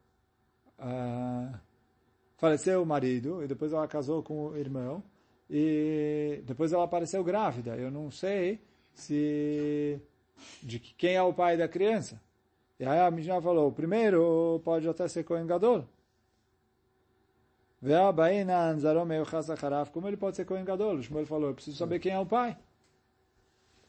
faleceu 2.36 2.82
o 2.82 2.86
marido, 2.86 3.42
e 3.42 3.46
depois 3.48 3.72
ela 3.72 3.86
casou 3.88 4.22
com 4.22 4.48
o 4.48 4.56
irmão, 4.56 5.02
e 5.48 6.42
depois 6.44 6.72
ela 6.72 6.84
apareceu 6.84 7.22
grávida. 7.22 7.76
Eu 7.76 7.90
não 7.90 8.10
sei 8.10 8.60
se 8.94 10.00
de 10.62 10.78
quem 10.78 11.14
é 11.14 11.22
o 11.22 11.32
pai 11.32 11.56
da 11.56 11.68
criança. 11.68 12.20
E 12.78 12.84
aí 12.84 12.98
a 12.98 13.10
Mishnah 13.10 13.40
falou, 13.40 13.72
primeiro 13.72 14.60
pode 14.64 14.88
até 14.88 15.08
ser 15.08 15.24
Kohen 15.24 15.46
Gadol. 15.46 15.86
Como 19.92 20.08
ele 20.08 20.16
pode 20.16 20.36
ser 20.36 20.44
Kohen 20.44 20.64
Gadol? 20.64 20.96
O 20.96 21.02
Shmuel 21.02 21.26
falou, 21.26 21.50
eu 21.50 21.54
preciso 21.54 21.76
saber 21.76 21.98
quem 21.98 22.12
é 22.12 22.18
o 22.18 22.26
pai. 22.26 22.56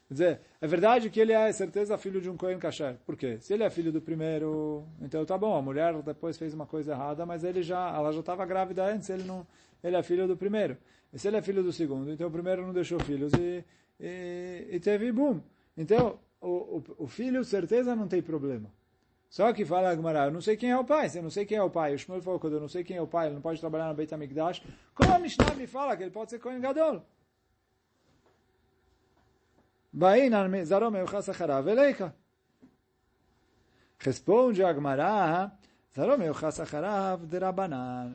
Quer 0.08 0.13
dizer, 0.13 0.41
é 0.62 0.67
verdade 0.67 1.10
que 1.10 1.20
ele 1.20 1.34
é, 1.34 1.52
certeza, 1.52 1.98
filho 1.98 2.22
de 2.22 2.30
um 2.30 2.38
Kohen 2.38 2.60
Kasher. 2.60 2.96
Por 3.06 3.17
quê? 3.17 3.39
Se 3.41 3.54
ele 3.54 3.63
é 3.63 3.70
filho 3.70 3.91
do 3.91 4.02
primeiro, 4.02 4.86
então 5.02 5.26
tá 5.26 5.38
bom, 5.38 5.54
a 5.54 5.62
mulher 5.62 5.93
depois 6.02 6.38
fez 6.38 6.54
uma 6.54 6.65
coisa 6.65 6.93
errada, 6.93 7.26
mas 7.26 7.43
ele 7.43 7.62
já, 7.62 7.93
ela 7.93 8.13
já 8.13 8.22
estava 8.22 8.46
grávida 8.46 8.86
antes, 8.86 9.10
ele 9.10 9.24
não, 9.24 9.46
ele 9.83 9.95
é 9.95 10.03
filho 10.03 10.27
do 10.27 10.37
primeiro. 10.37 10.77
E 11.13 11.19
se 11.19 11.27
ele 11.27 11.37
é 11.37 11.41
filho 11.41 11.63
do 11.63 11.71
segundo, 11.71 12.11
então 12.11 12.27
o 12.27 12.31
primeiro 12.31 12.65
não 12.65 12.73
deixou 12.73 12.99
filhos 12.99 13.31
e, 13.33 13.63
e, 13.99 14.67
e 14.71 14.79
teve 14.79 15.11
boom. 15.11 15.41
Então, 15.77 16.19
o, 16.41 16.47
o, 16.47 16.83
o, 16.99 17.07
filho, 17.07 17.43
certeza, 17.43 17.95
não 17.95 18.07
tem 18.07 18.21
problema. 18.21 18.71
Só 19.29 19.51
que 19.53 19.65
fala 19.65 19.89
Agmará, 19.89 20.25
eu 20.25 20.31
não 20.31 20.41
sei 20.41 20.55
quem 20.55 20.71
é 20.71 20.77
o 20.77 20.85
pai, 20.85 21.09
se 21.09 21.17
eu 21.17 21.23
não 21.23 21.29
sei 21.29 21.45
quem 21.45 21.57
é 21.57 21.63
o 21.63 21.69
pai, 21.69 21.93
o 21.93 21.99
Shmuel 21.99 22.21
falou, 22.21 22.39
quando 22.39 22.53
eu 22.53 22.61
não 22.61 22.69
sei 22.69 22.83
quem 22.83 22.97
é 22.97 23.01
o 23.01 23.07
pai, 23.07 23.27
ele 23.27 23.35
não 23.35 23.41
pode 23.41 23.59
trabalhar 23.59 23.89
no 23.89 23.93
Beit 23.93 24.13
HaMikdash, 24.13 24.63
como 24.93 25.13
a 25.13 25.19
Mishnah 25.19 25.53
me 25.55 25.67
fala 25.67 25.97
que 25.97 26.03
ele 26.03 26.11
pode 26.11 26.29
ser 26.31 26.39
Kohen 26.39 26.61
Gadol? 26.61 27.03
Responde 33.99 34.63
Agmará, 34.63 35.51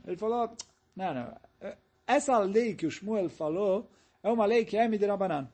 ele 0.06 0.16
falou, 0.16 0.56
não, 0.96 1.14
não, 1.14 1.36
essa 2.06 2.38
lei 2.38 2.74
que 2.74 2.86
o 2.86 2.90
Shmuel 2.90 3.28
falou 3.28 3.88
é 4.22 4.30
uma 4.30 4.44
lei 4.44 4.64
que 4.64 4.76
é 4.76 4.86
Midrabanan. 4.88 5.48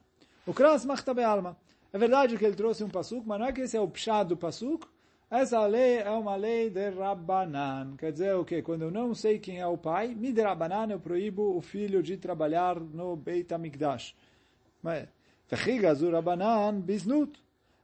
O 0.46 0.54
Kras 0.54 0.84
Machtabe 0.84 1.22
Alma. 1.22 1.56
É 1.92 1.98
verdade 1.98 2.36
que 2.36 2.44
ele 2.44 2.56
trouxe 2.56 2.84
um 2.84 2.88
pasuk, 2.88 3.26
mas 3.26 3.38
não 3.40 3.46
é 3.46 3.52
que 3.52 3.62
esse 3.62 3.76
é 3.76 3.80
o 3.80 3.88
pshad 3.88 4.28
do 4.28 4.36
pasuk. 4.36 4.86
Essa 5.30 5.64
lei 5.66 5.98
é 5.98 6.10
uma 6.10 6.36
lei 6.36 6.70
de 6.70 6.88
Rabbanan. 6.88 7.96
Quer 7.98 8.12
dizer 8.12 8.34
o 8.34 8.44
quê? 8.44 8.62
Quando 8.62 8.82
eu 8.82 8.90
não 8.90 9.14
sei 9.14 9.38
quem 9.38 9.58
é 9.58 9.66
o 9.66 9.76
pai, 9.76 10.14
Midrabanan 10.14 10.90
eu 10.90 10.98
proíbo 10.98 11.56
o 11.56 11.60
filho 11.60 12.02
de 12.02 12.16
trabalhar 12.16 12.80
no 12.80 13.14
Beit 13.14 13.52
HaMikdash. 13.52 14.14
Mas, 14.82 15.06
Rabbanan 15.50 16.80
biznut. 16.80 17.38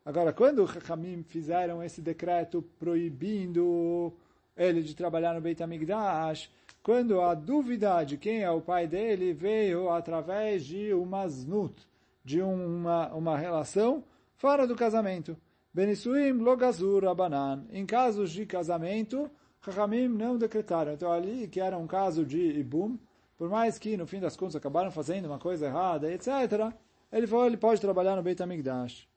Agora, 0.07 0.33
quando 0.33 0.65
os 0.65 0.71
Chachamim 0.71 1.23
fizeram 1.23 1.83
esse 1.83 2.01
decreto 2.01 2.63
proibindo 2.79 4.13
ele 4.57 4.83
de 4.83 4.95
trabalhar 4.95 5.35
no 5.35 5.41
Beit 5.41 5.63
HaMikdash, 5.63 6.51
quando 6.85 7.23
a 7.23 7.35
dúvida 7.35 8.05
de 8.05 8.19
quem 8.19 8.43
é 8.43 8.51
o 8.51 8.61
pai 8.61 8.87
dele 8.87 9.33
veio 9.33 9.89
através 9.89 10.67
de 10.67 10.93
uma 10.93 11.27
znut, 11.27 11.75
de 12.23 12.43
uma, 12.43 13.09
uma 13.15 13.39
relação 13.39 14.05
fora 14.37 14.67
do 14.67 14.77
casamento. 14.77 15.35
Benisuim 15.73 16.33
logazur 16.33 17.07
abanan. 17.07 17.65
Em 17.73 17.87
casos 17.87 18.31
de 18.33 18.45
casamento, 18.45 19.31
Chachamim 19.65 20.09
não 20.09 20.37
decretaram. 20.37 20.93
Então 20.93 21.11
ali, 21.11 21.49
que 21.49 21.59
era 21.59 21.79
um 21.79 21.87
caso 21.87 22.23
de 22.23 22.39
ibum, 22.61 22.99
por 23.39 23.49
mais 23.49 23.79
que 23.79 23.97
no 23.97 24.07
fim 24.07 24.21
das 24.21 24.37
contas 24.37 24.57
acabaram 24.57 24.91
fazendo 24.91 25.25
uma 25.25 25.39
coisa 25.39 25.65
errada, 25.65 26.13
etc., 26.13 26.71
ele 27.11 27.27
falou 27.27 27.47
ele 27.47 27.57
pode 27.57 27.81
trabalhar 27.81 28.15
no 28.15 28.23
Beit 28.23 28.43
HaMikdash. 28.43 29.09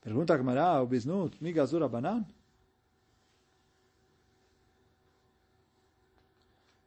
Pergunta 0.00 0.34
a 0.34 0.36
Gemara, 0.36 0.80
o 0.82 0.86
bisnut, 0.86 1.36
migazur 1.42 1.82
abanan? 1.82 2.24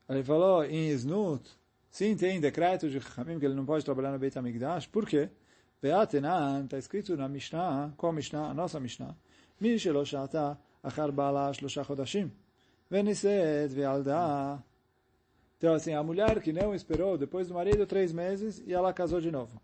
Ele 0.08 0.22
falou 0.22 0.64
em 0.64 0.88
Isnut, 0.88 1.48
sim, 1.90 2.16
tem 2.16 2.40
decreto 2.40 2.88
de 2.88 3.00
Chamim 3.00 3.38
que 3.38 3.44
ele 3.46 3.54
não 3.54 3.64
pode 3.64 3.84
trabalhar 3.84 4.10
no 4.12 4.18
Beit 4.18 4.36
HaMikdash. 4.36 4.86
Por 4.86 5.06
quê? 5.06 5.30
Beatenan, 5.80 6.64
está 6.64 6.78
escrito 6.78 7.16
na 7.16 7.28
Mishnah, 7.28 7.92
qual 7.96 8.12
Mishnah? 8.12 8.50
A 8.50 8.54
nossa 8.54 8.78
Mishnah. 8.80 9.14
מי 9.60 9.78
שלא 9.78 10.04
שעתה 10.04 10.52
אחר 10.82 11.10
בעלה 11.10 11.52
שלושה 11.52 11.84
חודשים, 11.84 12.28
ונישאת 12.90 13.70
וילדה. 13.70 14.56
Então, 15.58 15.74
assim, 15.74 15.92
a 15.92 16.02
mulher 16.02 16.40
que 16.40 16.54
não 16.54 16.74
esperou 16.74 17.18
depois 17.18 17.48
do 17.48 17.52
marido 17.52 17.86
três 17.86 18.14
meses 18.14 18.62
e 18.66 18.72
ela 18.72 18.94
casou 18.94 19.20
de 19.20 19.30
novo. 19.30 19.60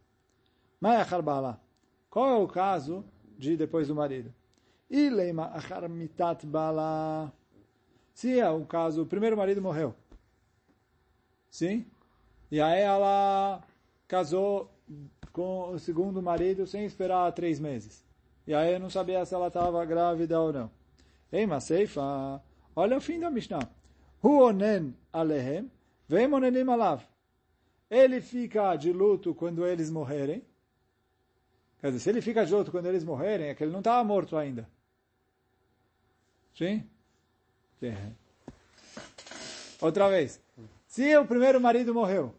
Mas 0.78 1.00
achar 1.00 1.22
bala. 1.22 1.58
Qual 2.10 2.28
é 2.28 2.36
o 2.36 2.46
caso 2.46 3.02
de 3.38 3.56
depois 3.56 3.88
do 3.88 3.94
marido? 3.94 4.30
Ileima 4.90 5.46
achar 5.54 5.88
mitat 5.88 6.46
bala. 6.46 7.32
Se 8.12 8.38
é 8.38 8.50
o 8.50 8.66
caso, 8.66 9.04
o 9.04 9.06
primeiro 9.06 9.38
marido 9.38 9.62
morreu. 9.62 9.94
Sim? 11.51 11.85
E 12.49 12.61
aí 12.61 12.79
ela 12.79 13.61
casou 14.07 14.71
com 15.31 15.71
o 15.71 15.79
segundo 15.79 16.21
marido 16.21 16.65
sem 16.65 16.85
esperar 16.85 17.31
três 17.33 17.59
meses. 17.59 18.03
E 18.47 18.53
aí 18.53 18.73
eu 18.73 18.79
não 18.79 18.89
sabia 18.89 19.23
se 19.25 19.35
ela 19.35 19.47
estava 19.47 19.85
grávida 19.85 20.39
ou 20.39 20.51
não. 20.51 20.71
Ei, 21.31 21.45
Maseifa, 21.45 22.41
olha 22.75 22.97
o 22.97 23.01
fim 23.01 23.19
da 23.19 23.29
Mishnah. 23.29 23.69
Huonen 24.23 24.95
alehem, 25.11 25.69
vem 26.07 26.33
onenim 26.33 26.69
alav. 26.69 27.03
Ele 27.89 28.21
fica 28.21 28.75
de 28.75 28.91
luto 28.93 29.35
quando 29.35 29.65
eles 29.65 29.91
morrerem. 29.91 30.43
Quer 31.79 31.87
dizer, 31.87 31.99
se 31.99 32.09
ele 32.09 32.21
fica 32.21 32.45
de 32.45 32.53
luto 32.53 32.71
quando 32.71 32.85
eles 32.85 33.03
morrerem, 33.03 33.47
é 33.47 33.55
que 33.55 33.63
ele 33.63 33.71
não 33.71 33.79
estava 33.79 34.03
morto 34.03 34.37
ainda. 34.37 34.67
Sim? 36.53 36.87
Outra 39.81 40.07
vez. 40.09 40.39
Se 40.91 41.15
o 41.15 41.25
primeiro 41.25 41.61
marido 41.61 41.93
morreu, 41.93 42.35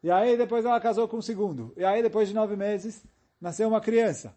e 0.00 0.08
aí 0.08 0.36
depois 0.36 0.64
ela 0.64 0.80
casou 0.80 1.08
com 1.08 1.16
o 1.16 1.22
segundo, 1.22 1.72
e 1.76 1.84
aí 1.84 2.00
depois 2.00 2.28
de 2.28 2.34
nove 2.34 2.54
meses 2.54 3.04
nasceu 3.40 3.68
uma 3.68 3.80
criança. 3.80 4.32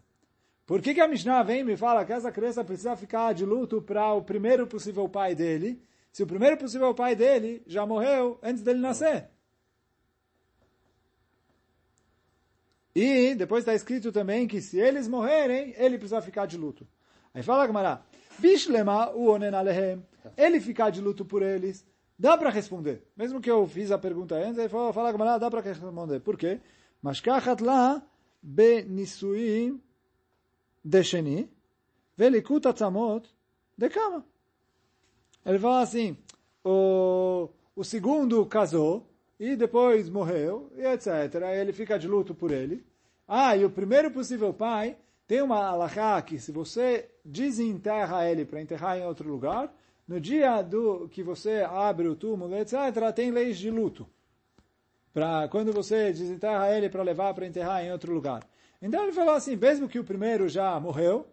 Por 0.66 0.82
que, 0.82 0.92
que 0.92 1.00
a 1.00 1.08
Mishnah 1.08 1.44
vem 1.44 1.60
e 1.60 1.64
me 1.64 1.78
fala 1.78 2.04
que 2.04 2.12
essa 2.12 2.32
criança 2.32 2.64
precisa 2.64 2.96
ficar 2.96 3.32
de 3.36 3.46
luto 3.46 3.80
para 3.80 4.12
o 4.14 4.24
primeiro 4.24 4.66
possível 4.66 5.08
pai 5.08 5.36
dele, 5.36 5.80
se 6.12 6.24
o 6.24 6.26
primeiro 6.26 6.58
possível 6.58 6.96
pai 6.96 7.16
dele 7.16 7.62
já 7.68 7.86
morreu 7.86 8.40
antes 8.42 8.64
dele 8.64 8.80
nascer? 8.80 9.30
E 12.96 13.36
depois 13.36 13.62
está 13.62 13.76
escrito 13.76 14.12
também 14.12 14.48
que 14.48 14.60
se 14.60 14.80
eles 14.80 15.08
morrerem, 15.08 15.76
ele 15.78 16.00
precisa 16.00 16.24
ficar 16.24 16.48
de 16.48 16.58
luto. 16.58 16.88
Aí 17.36 17.44
fala 17.44 17.68
Gamara, 17.68 18.04
Bishlema 18.40 19.12
o 19.12 19.30
onen 19.30 19.54
alehem, 19.54 20.04
ele 20.36 20.60
ficar 20.60 20.90
de 20.90 21.02
luto 21.02 21.24
por 21.24 21.44
eles, 21.44 21.86
dá 22.18 22.38
para 22.38 22.50
responder. 22.50 23.04
Mesmo 23.16 23.42
que 23.42 23.50
eu 23.50 23.68
fiz 23.68 23.92
a 23.92 23.98
pergunta 23.98 24.36
antes, 24.36 24.58
ele 24.58 24.70
falou, 24.70 24.94
fala 24.94 25.12
Gamara, 25.12 25.40
dá 25.40 25.50
para 25.50 25.62
responder. 25.62 26.20
Por 26.20 26.38
quê? 26.38 26.60
Mas 27.02 27.20
kachat 27.20 27.62
la 27.62 28.02
benisuim 28.42 29.82
desheni, 30.84 31.50
velikut 32.18 32.68
atzamot 32.68 33.28
de 33.78 33.90
kama. 33.90 34.26
Ele 35.46 35.60
fala 35.60 35.82
assim, 35.82 36.18
o, 36.64 37.50
o 37.76 37.84
segundo 37.84 38.46
casou, 38.46 39.08
e 39.40 39.56
depois 39.56 40.10
morreu, 40.10 40.72
e 40.76 40.82
etc. 40.82 41.36
Ele 41.60 41.74
fica 41.74 42.00
de 42.00 42.08
luto 42.08 42.34
por 42.34 42.52
ele. 42.52 42.86
Ah, 43.28 43.56
e 43.56 43.66
o 43.66 43.70
primeiro 43.70 44.10
possível 44.12 44.54
pai 44.54 44.98
tem 45.28 45.42
uma 45.42 45.66
alahá 45.66 46.22
que 46.22 46.40
se 46.40 46.52
você 46.52 47.10
desenterra 47.24 48.30
ele 48.30 48.46
para 48.46 48.62
enterrar 48.62 48.98
em 48.98 49.06
outro 49.06 49.30
lugar, 49.30 49.74
no 50.08 50.20
dia 50.20 50.62
do 50.62 51.10
que 51.10 51.24
você 51.24 51.66
abre 51.68 52.08
o 52.08 52.16
túmulo, 52.16 52.56
etc., 52.56 52.76
tem 53.16 53.32
leis 53.32 53.58
de 53.58 53.70
luto. 53.70 54.08
Para 55.14 55.48
quando 55.48 55.72
você 55.72 56.12
desenterra 56.12 56.72
ele 56.76 56.90
para 56.90 57.02
levar 57.02 57.34
para 57.34 57.48
enterrar 57.48 57.84
em 57.84 57.92
outro 57.92 58.14
lugar. 58.14 58.44
Então 58.82 59.04
ele 59.04 59.14
falou 59.14 59.34
assim, 59.34 59.56
mesmo 59.56 59.88
que 59.88 60.00
o 60.00 60.04
primeiro 60.04 60.48
já 60.50 60.80
morreu, 60.80 61.26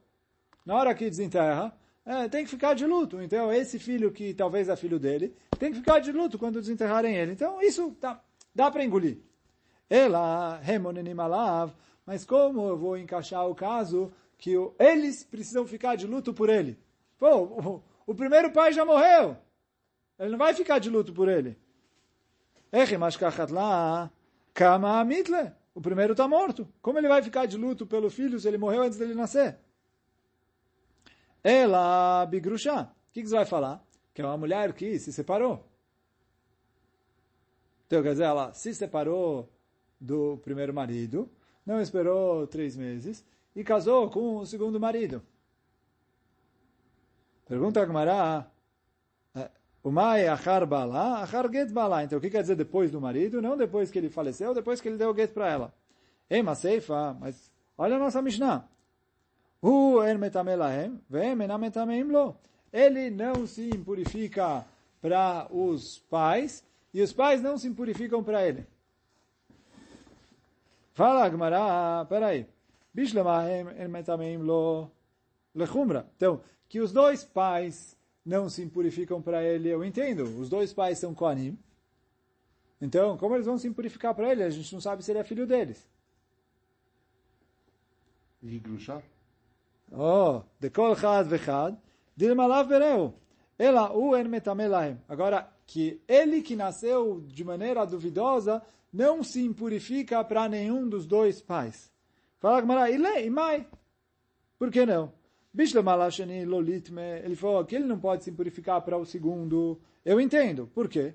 na 0.65 0.77
hora 0.77 0.95
que 0.95 1.11
desenterra, 1.11 1.77
é, 2.05 2.29
tem 2.29 2.45
que 2.45 2.51
ficar 2.51 2.75
de 2.75 2.87
luto. 2.87 3.21
Então, 3.21 3.53
esse 3.53 3.79
filho 3.79 4.11
que 4.11 4.35
talvez 4.35 4.69
é 4.69 4.77
filho 4.77 4.99
dele, 4.99 5.35
tem 5.59 5.71
que 5.71 5.79
ficar 5.79 6.01
de 6.01 6.11
luto 6.13 6.39
quando 6.39 6.61
desenterrarem 6.61 7.17
ele. 7.17 7.33
Então, 7.33 7.61
isso 7.63 7.97
dá, 8.01 8.21
dá 8.55 8.71
para 8.71 8.85
engolir. 8.85 9.19
Ela, 9.89 10.59
remonenimalav, 10.59 11.73
mas 12.07 12.25
como 12.25 12.67
eu 12.69 12.77
vou 12.77 12.97
encaixar 12.97 13.47
o 13.49 13.55
caso 13.55 14.13
que 14.39 14.55
eles 14.79 15.23
precisam 15.23 15.67
ficar 15.67 15.97
de 15.97 16.07
luto 16.07 16.33
por 16.33 16.49
ele? 16.49 16.79
Pô, 17.19 17.83
o, 18.07 18.15
primeiro 18.15 18.51
pai 18.53 18.73
já 18.73 18.85
morreu. 18.85 19.37
Ele 20.19 20.31
não 20.31 20.39
vai 20.39 20.55
ficar 20.55 20.79
de 20.79 20.91
luto 20.91 21.13
por 21.13 21.29
ele. 21.29 21.59
O 25.75 25.81
primeiro 25.81 26.13
está 26.13 26.29
morto. 26.29 26.69
Como 26.81 26.99
ele 26.99 27.09
vai 27.09 27.23
ficar 27.23 27.47
de 27.47 27.57
luto 27.57 27.87
pelo 27.87 28.11
filho 28.11 28.39
se 28.39 28.47
ele 28.47 28.59
morreu 28.59 28.83
antes 28.83 28.99
dele 28.99 29.15
nascer? 29.15 29.59
Ela 31.43 32.27
bigrusha. 32.27 32.83
O 32.83 33.13
que, 33.13 33.23
que 33.23 33.29
você 33.29 33.37
vai 33.37 33.47
falar? 33.47 33.85
Que 34.15 34.23
é 34.23 34.25
uma 34.25 34.37
mulher 34.37 34.73
que 34.73 34.99
se 34.99 35.13
separou. 35.13 35.67
Então, 37.87 38.03
quer 38.03 38.13
dizer, 38.13 38.25
ela 38.25 38.53
se 38.53 38.75
separou 38.75 39.51
do 40.01 40.39
primeiro 40.39 40.73
marido, 40.73 41.31
não 41.65 41.81
esperou 41.81 42.47
três 42.47 42.77
meses 42.77 43.25
e 43.55 43.63
casou 43.63 44.09
com 44.11 44.39
o 44.39 44.47
segundo 44.47 44.81
marido. 44.81 45.23
Pergunta 47.47 47.83
a 47.83 47.87
Gemara, 47.87 48.47
é, 49.35 49.51
o 49.83 49.91
mai 49.91 50.27
achar 50.27 50.65
bala, 50.65 51.23
achar 51.23 51.51
get 51.51 51.71
bala. 51.73 52.05
Então, 52.05 52.19
o 52.19 52.21
que 52.21 52.31
quer 52.31 52.43
dizer 52.43 52.57
depois 52.57 52.91
do 52.91 53.01
marido? 53.01 53.43
Não 53.43 53.57
depois 53.57 53.91
que 53.91 53.99
ele 53.99 54.09
faleceu, 54.09 54.55
depois 54.55 54.81
que 54.81 54.89
ele 54.89 54.97
deu 54.97 55.11
o 55.11 55.15
get 55.15 55.33
para 55.33 55.51
ela. 55.51 55.75
Ei, 56.31 56.43
mas 56.43 56.59
seifa, 56.59 57.17
mas 57.21 57.51
olha 57.77 57.97
a 57.97 57.99
nossa 57.99 58.23
Mishnah. 58.23 58.65
Ele 62.73 63.11
não 63.11 63.47
se 63.47 63.71
impurifica 63.71 64.65
para 65.01 65.47
os 65.51 65.99
pais 66.11 66.65
e 66.95 67.03
os 67.03 67.13
pais 67.13 67.43
não 67.43 67.59
se 67.59 67.69
impurificam 67.69 68.25
para 68.25 68.47
ele. 68.47 68.67
Fala, 70.95 71.29
Gmará, 71.29 72.07
peraí. 72.09 72.47
Então, 76.17 76.41
que 76.73 76.81
os 76.81 76.91
dois 76.91 77.23
pais 77.23 77.95
não 78.25 78.49
se 78.49 78.63
impurificam 78.63 79.21
para 79.21 79.45
ele, 79.45 79.69
eu 79.69 79.85
entendo. 79.85 80.25
Os 80.41 80.49
dois 80.49 80.73
pais 80.73 80.97
são 80.97 81.15
Koanim. 81.15 81.59
Então, 82.81 83.19
como 83.19 83.35
eles 83.35 83.45
vão 83.45 83.59
se 83.59 83.69
impurificar 83.69 84.15
para 84.15 84.33
ele? 84.33 84.43
A 84.43 84.49
gente 84.49 84.73
não 84.73 84.81
sabe 84.81 85.05
se 85.05 85.13
ele 85.13 85.19
é 85.19 85.23
filho 85.23 85.47
deles. 85.47 85.87
E 88.43 88.59
Grusha? 88.59 89.03
Oh, 89.93 90.41
de 90.59 90.71
kol 90.71 90.97
chad 90.97 91.29
vechad, 91.29 91.77
dilmalav 92.17 92.67
bereu. 92.67 93.13
Ela 93.59 93.95
u 93.95 94.17
en 94.17 94.29
metamelahem. 94.29 94.99
Agora, 95.07 95.53
que 95.67 96.01
ele 96.09 96.41
que 96.41 96.57
nasceu 96.57 97.21
de 97.21 97.45
maneira 97.45 97.85
duvidosa 97.85 98.63
não 98.91 99.23
se 99.23 99.45
impurifica 99.45 100.25
para 100.25 100.49
nenhum 100.49 100.89
dos 100.89 101.07
dois 101.07 101.43
pais. 101.43 101.93
Fala 102.41 102.63
Gamara, 102.63 102.91
ile, 102.91 103.27
imai. 103.27 103.67
Por 104.59 104.71
que 104.71 104.87
não? 104.87 105.13
Bishlemalashani 105.53 106.45
lolitme. 106.45 107.21
Ele 107.23 107.37
falou 107.37 107.65
que 107.65 107.77
ele 107.77 107.85
não 107.85 107.99
pode 107.99 108.25
se 108.25 108.31
impurificar 108.31 108.81
para 108.83 108.97
o 108.97 109.05
segundo. 109.05 109.81
Eu 110.05 110.21
entendo. 110.21 110.67
Por 110.75 110.89
quê? 110.89 111.15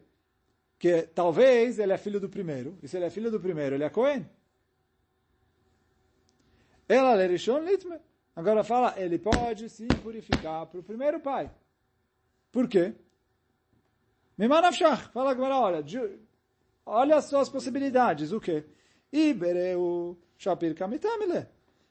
Que 0.78 1.04
talvez 1.04 1.80
ele 1.80 1.93
é 1.93 1.97
filho 1.97 2.19
do 2.19 2.30
primeiro. 2.30 2.78
E 2.84 2.88
se 2.88 2.97
ele 2.97 3.06
é 3.06 3.10
filho 3.10 3.32
do 3.32 3.39
primeiro, 3.39 3.76
ele 3.76 3.84
é 3.84 3.89
Cohen. 3.89 4.30
Ela 6.88 7.15
lerishon 7.15 7.60
litme. 7.60 7.97
Agora 8.36 8.63
fala, 8.63 8.93
ele 8.97 9.17
pode 9.17 9.67
se 9.69 9.88
purificar 10.04 10.67
para 10.67 10.80
o 10.80 10.84
primeiro 10.84 11.19
pai. 11.19 11.50
Por 12.52 12.67
quê? 12.67 12.93
Mimanafshach. 14.38 15.10
Fala 15.12 15.32
agora, 15.32 15.58
olha, 15.58 15.84
olha 16.86 17.15
as 17.15 17.26
suas 17.26 17.50
possibilidades. 17.50 18.32
O 18.32 18.39
quê? 18.39 18.63
Ibereu 19.12 20.17
shapir 20.38 20.76
kamitamile. 20.76 21.47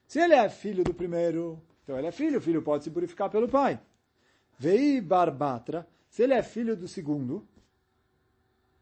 Se 0.07 0.19
ele 0.19 0.35
é 0.35 0.47
filho 0.47 0.85
do 0.85 0.93
primeiro, 0.93 1.61
então 1.87 1.97
ele 1.97 2.07
é 2.07 2.11
filho, 2.11 2.39
o 2.39 2.41
filho 2.41 2.61
pode 2.61 2.83
se 2.83 2.91
purificar 2.91 3.29
pelo 3.29 3.47
pai. 3.47 3.79
Vei 4.59 4.99
barbatra. 4.99 5.87
Se 6.09 6.21
ele 6.21 6.33
é 6.33 6.43
filho 6.43 6.75
do 6.75 6.85
segundo, 6.85 7.47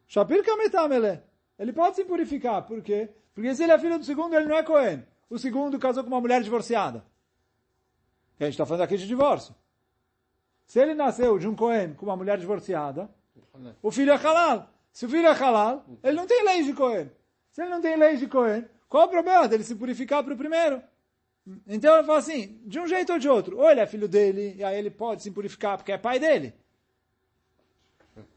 shapir 0.07 0.43
kamitamile. 0.43 1.21
Ele 1.59 1.71
pode 1.71 1.97
se 1.97 2.03
purificar. 2.03 2.63
Por 2.63 2.81
quê? 2.81 3.09
Porque 3.35 3.53
se 3.53 3.61
ele 3.61 3.73
é 3.73 3.77
filho 3.77 3.99
do 3.99 4.05
segundo, 4.05 4.33
ele 4.33 4.47
não 4.47 4.55
é 4.55 4.63
Cohen. 4.63 5.05
O 5.29 5.37
segundo 5.37 5.77
casou 5.77 6.03
com 6.03 6.09
uma 6.09 6.19
mulher 6.19 6.41
divorciada. 6.41 7.05
A 8.39 8.45
gente 8.45 8.53
está 8.53 8.65
falando 8.65 8.81
aqui 8.81 8.97
de 8.97 9.05
divórcio. 9.05 9.53
Se 10.65 10.79
ele 10.79 10.95
nasceu 10.95 11.37
de 11.37 11.47
um 11.47 11.55
Cohen 11.55 11.93
com 11.93 12.07
uma 12.07 12.17
mulher 12.17 12.39
divorciada, 12.39 13.07
o 13.83 13.91
filho 13.91 14.13
é 14.13 14.15
halal. 14.15 14.67
Se 14.91 15.05
o 15.05 15.09
filho 15.09 15.27
é 15.27 15.31
halal, 15.31 15.85
ele 16.01 16.17
não 16.17 16.25
tem 16.25 16.43
lei 16.43 16.63
de 16.63 16.73
Cohen. 16.73 17.11
Se 17.51 17.61
ele 17.61 17.69
não 17.69 17.81
tem 17.81 17.95
lei 17.97 18.17
de 18.17 18.25
Cohen, 18.25 18.65
qual 18.89 19.05
o 19.05 19.09
problema 19.09 19.47
dele 19.47 19.63
se 19.63 19.75
purificar 19.75 20.23
para 20.23 20.33
o 20.33 20.37
primeiro? 20.37 20.81
Então 21.67 21.95
ele 21.95 22.05
fala 22.05 22.19
assim, 22.19 22.59
de 22.65 22.79
um 22.79 22.87
jeito 22.87 23.13
ou 23.13 23.19
de 23.19 23.29
outro. 23.29 23.57
Ou 23.57 23.69
ele 23.69 23.79
é 23.79 23.85
filho 23.85 24.07
dele, 24.07 24.55
e 24.57 24.63
aí 24.63 24.77
ele 24.77 24.89
pode 24.89 25.21
se 25.21 25.31
purificar 25.31 25.77
porque 25.77 25.91
é 25.91 25.97
pai 25.97 26.19
dele. 26.19 26.53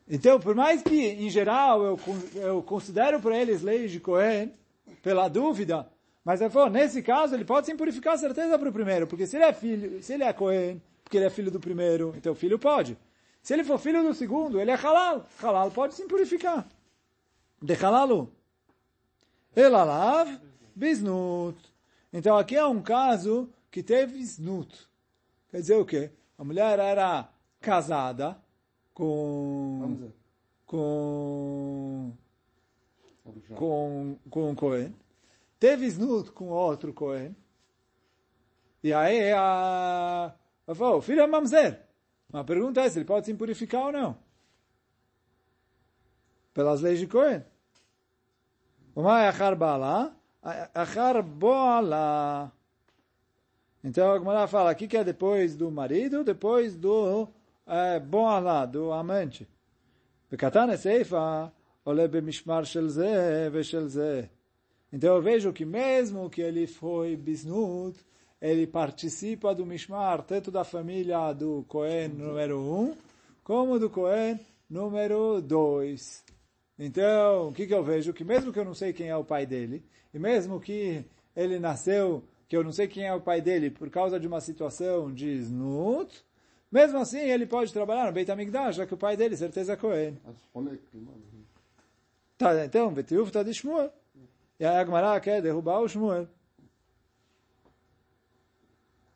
Então, 0.09 0.41
por 0.41 0.55
mais 0.55 0.83
que, 0.83 1.07
em 1.07 1.29
geral, 1.29 1.83
eu, 1.83 2.01
eu 2.35 2.63
considero 2.63 3.21
para 3.21 3.37
eles 3.37 3.63
leis 3.63 3.91
de 3.91 4.01
Cohen, 4.01 4.53
pela 5.03 5.29
dúvida, 5.29 5.87
mas 6.25 6.41
ele 6.41 6.51
falou, 6.51 6.71
nesse 6.71 7.03
caso, 7.03 7.35
ele 7.35 7.45
pode 7.45 7.67
se 7.67 7.75
purificar 7.75 8.19
certeza 8.19 8.59
para 8.59 8.69
o 8.69 8.73
primeiro, 8.73 9.07
porque 9.07 9.27
se 9.27 9.37
ele 9.37 9.45
é 9.45 9.53
filho, 9.53 10.03
se 10.03 10.15
ele 10.15 10.25
é 10.25 10.33
Cohen, 10.33 10.81
porque 11.05 11.17
ele 11.17 11.27
é 11.27 11.31
filho 11.31 11.51
do 11.51 11.61
primeiro, 11.61 12.15
então 12.17 12.33
o 12.33 12.37
filho 12.37 12.59
pode. 12.59 12.99
Se 13.43 13.55
ele 13.55 13.65
for 13.65 13.79
filho 13.79 14.03
do 14.03 14.13
segundo, 14.13 14.61
ele 14.61 14.71
é 14.71 14.75
halal. 14.75 15.27
Halal 15.43 15.71
pode 15.71 15.95
se 15.95 16.05
purificar. 16.07 16.67
De 17.63 17.75
halalu. 17.75 18.31
Elalav, 19.57 20.29
bisnut. 20.75 21.57
Então 22.13 22.37
aqui 22.37 22.57
é 22.57 22.67
um 22.67 22.83
caso 22.83 23.53
que 23.71 23.83
teve 23.83 24.19
snut. 24.19 24.89
Quer 25.51 25.61
dizer 25.61 25.77
o 25.77 25.85
quê? 25.85 26.11
A 26.37 26.45
mulher 26.45 26.79
era 26.79 27.29
casada 27.61 28.41
com 28.95 30.11
com 30.67 32.13
com 33.55 34.17
com 34.31 34.51
um 34.51 34.55
Cohen 34.55 34.95
teve 35.59 35.87
snut 35.87 36.31
com 36.33 36.49
outro 36.49 36.93
Cohen, 36.93 37.35
e 38.83 38.93
aí 38.93 39.33
a... 39.33 40.35
Falou, 40.75 40.99
o 40.99 41.03
filho 41.03 41.21
é 41.21 41.27
mamzer. 41.27 41.83
A 42.33 42.45
pergunta 42.45 42.81
é 42.83 42.89
se 42.89 42.99
ele 42.99 43.07
pode 43.07 43.27
se 43.27 43.35
purificar 43.35 43.87
ou 43.87 43.93
não. 43.93 44.19
Pelas 46.53 46.81
leis 46.81 46.99
de 46.99 47.07
Cohen. 47.07 47.43
Uma 48.95 49.23
é 49.23 49.29
achar 49.29 49.55
bala, 49.57 50.15
achar 50.75 51.23
boala. 51.23 52.53
Então 53.83 54.13
a 54.13 54.19
Gemara 54.19 54.47
fala, 54.47 54.71
aqui 54.71 54.89
que 54.89 54.97
é 54.97 55.05
depois 55.05 55.57
do 55.57 55.71
marido, 55.71 56.25
depois 56.25 56.77
do 56.77 57.29
é, 57.67 58.01
boala, 58.01 58.67
do 58.67 58.93
amante. 58.93 59.49
Seifa, 60.79 61.53
ole 61.85 62.07
bemishmar 62.09 62.65
shel 62.67 62.89
ze 62.89 63.49
ve 63.51 63.63
shel 63.63 63.89
ze. 63.89 64.29
Então 64.93 65.15
eu 65.15 65.23
vejo 65.23 65.53
que 65.53 65.65
mesmo 65.65 66.29
que 66.29 66.41
ele 66.41 66.67
foi 66.67 67.17
bisnut, 67.17 67.99
ele 68.41 68.67
participa 68.67 69.55
do 69.55 69.67
Mishmar, 69.67 70.23
tanto 70.23 70.51
da 70.51 70.65
família 70.65 71.33
do 71.33 71.65
Cohen 71.69 72.09
número 72.09 72.59
um, 72.59 72.95
como 73.43 73.79
do 73.79 73.91
Cohen 73.91 74.39
número 74.71 75.41
dois. 75.43 76.25
Então, 76.79 77.49
o 77.49 77.53
que, 77.53 77.67
que 77.67 77.75
eu 77.75 77.83
vejo? 77.83 78.13
Que 78.13 78.23
mesmo 78.25 78.53
que 78.53 78.59
eu 78.59 78.65
não 78.65 78.75
sei 78.75 78.93
quem 78.93 79.09
é 79.09 79.17
o 79.17 79.25
pai 79.25 79.45
dele, 79.45 79.85
e 80.15 80.19
mesmo 80.19 80.61
que 80.61 81.05
ele 81.35 81.59
nasceu, 81.59 82.23
que 82.49 82.57
eu 82.57 82.63
não 82.63 82.73
sei 82.73 82.87
quem 82.87 83.05
é 83.05 83.15
o 83.15 83.21
pai 83.21 83.41
dele 83.41 83.71
por 83.71 83.91
causa 83.91 84.19
de 84.21 84.27
uma 84.27 84.41
situação 84.41 85.13
de 85.13 85.29
snut, 85.39 86.25
mesmo 86.71 86.99
assim 86.99 87.19
ele 87.19 87.47
pode 87.47 87.73
trabalhar 87.73 88.07
no 88.07 88.13
Beit 88.13 88.31
HaMikdash, 88.31 88.77
já 88.77 88.87
que 88.87 88.95
o 88.95 88.99
pai 88.99 89.17
dele, 89.17 89.37
certeza, 89.37 89.73
é 89.73 89.77
Cohen. 89.77 90.19
Tá, 92.37 92.65
então, 92.65 92.93
Betiuf 92.93 93.29
está 93.29 93.43
de 93.43 93.53
Shmuel. 93.53 93.93
E 94.61 94.65
a 94.65 94.81
Agmará 94.81 95.19
quer 95.19 95.43
derrubar 95.43 95.81
o 95.81 95.89
Shmuel. 95.89 96.29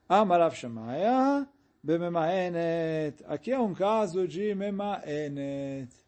Amarav 0.09 0.55
Shemaya, 0.55 1.49
Bememaenet. 1.83 3.25
Aqui 3.27 3.53
é 3.53 3.59
um 3.59 3.73
caso 3.73 4.27
de 4.27 4.55
Memaenet. 4.55 6.02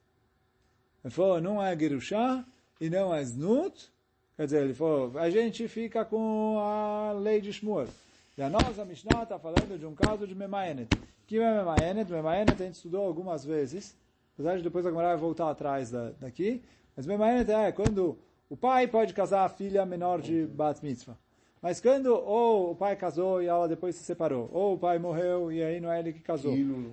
Ele 1.05 1.13
falou, 1.13 1.41
não 1.41 1.63
é 1.63 1.79
Gerushá 1.79 2.45
e 2.81 2.89
não 2.89 3.15
é 3.15 3.23
Znut. 3.23 3.93
Quer 4.37 4.47
dizer, 4.47 4.63
ele 4.65 4.75
falou, 4.75 5.13
a 5.19 5.29
gente 5.29 5.69
fica 5.69 6.05
com 6.05 6.59
a 6.59 7.13
lei 7.13 7.41
de 7.41 7.53
Shmuel. 7.53 7.89
E 8.37 8.43
a 8.43 8.49
nossa 8.51 8.85
Mishnah 8.85 9.23
está 9.23 9.39
falando 9.39 9.79
de 9.79 9.87
um 9.87 9.95
caso 9.95 10.27
de 10.27 10.35
Memaenet. 10.35 10.89
Que 11.27 11.39
é 11.39 11.59
Memaenet? 11.59 12.11
Memaenet 12.11 12.53
a 12.61 12.67
gente 12.67 12.75
estudou 12.75 13.07
algumas 13.07 13.45
vezes. 13.45 13.95
Apesar 14.33 14.57
de 14.57 14.63
depois 14.63 14.85
a 14.85 14.91
Gemara 14.91 15.09
vai 15.09 15.17
voltar 15.19 15.51
atrás 15.51 15.91
daqui. 16.19 16.63
Mas 16.97 17.07
Memaenet 17.07 17.51
é 17.53 17.71
quando 17.71 18.19
o 18.49 18.57
pai 18.57 18.89
pode 18.89 19.15
casar 19.15 19.45
a 19.45 19.49
filha 19.49 19.87
menor 19.87 20.21
de 20.21 20.47
Bat 20.47 20.83
Mitzvah. 20.83 21.17
Mas 21.65 21.81
quando 21.81 22.09
ou 22.09 22.73
o 22.73 22.77
pai 22.77 22.95
casou 22.95 23.41
e 23.41 23.47
ela 23.47 23.67
depois 23.67 23.97
se 23.97 24.05
separou, 24.05 24.51
ou 24.53 24.75
o 24.75 24.79
pai 24.79 24.99
morreu 24.99 25.51
e 25.51 25.65
aí 25.65 25.81
não 25.81 25.91
é 25.91 25.99
ele 25.99 26.13
que 26.13 26.21
casou. 26.21 26.53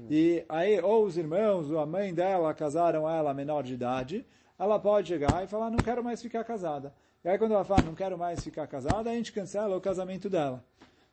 E 0.09 0.45
aí 0.47 0.79
ou 0.79 1.03
os 1.03 1.17
irmãos 1.17 1.69
ou 1.69 1.77
a 1.77 1.85
mãe 1.85 2.13
dela 2.13 2.53
casaram 2.53 3.09
ela 3.09 3.33
menor 3.33 3.63
de 3.63 3.73
idade, 3.73 4.25
ela 4.57 4.79
pode 4.79 5.09
chegar 5.09 5.43
e 5.43 5.47
falar, 5.47 5.69
não 5.69 5.77
quero 5.77 6.01
mais 6.01 6.21
ficar 6.21 6.45
casada. 6.45 6.93
E 7.21 7.27
aí 7.27 7.37
quando 7.37 7.53
ela 7.53 7.65
fala, 7.65 7.81
não 7.81 7.93
quero 7.93 8.17
mais 8.17 8.41
ficar 8.41 8.65
casada, 8.65 9.09
a 9.09 9.13
gente 9.13 9.33
cancela 9.33 9.75
o 9.75 9.81
casamento 9.81 10.29
dela. 10.29 10.63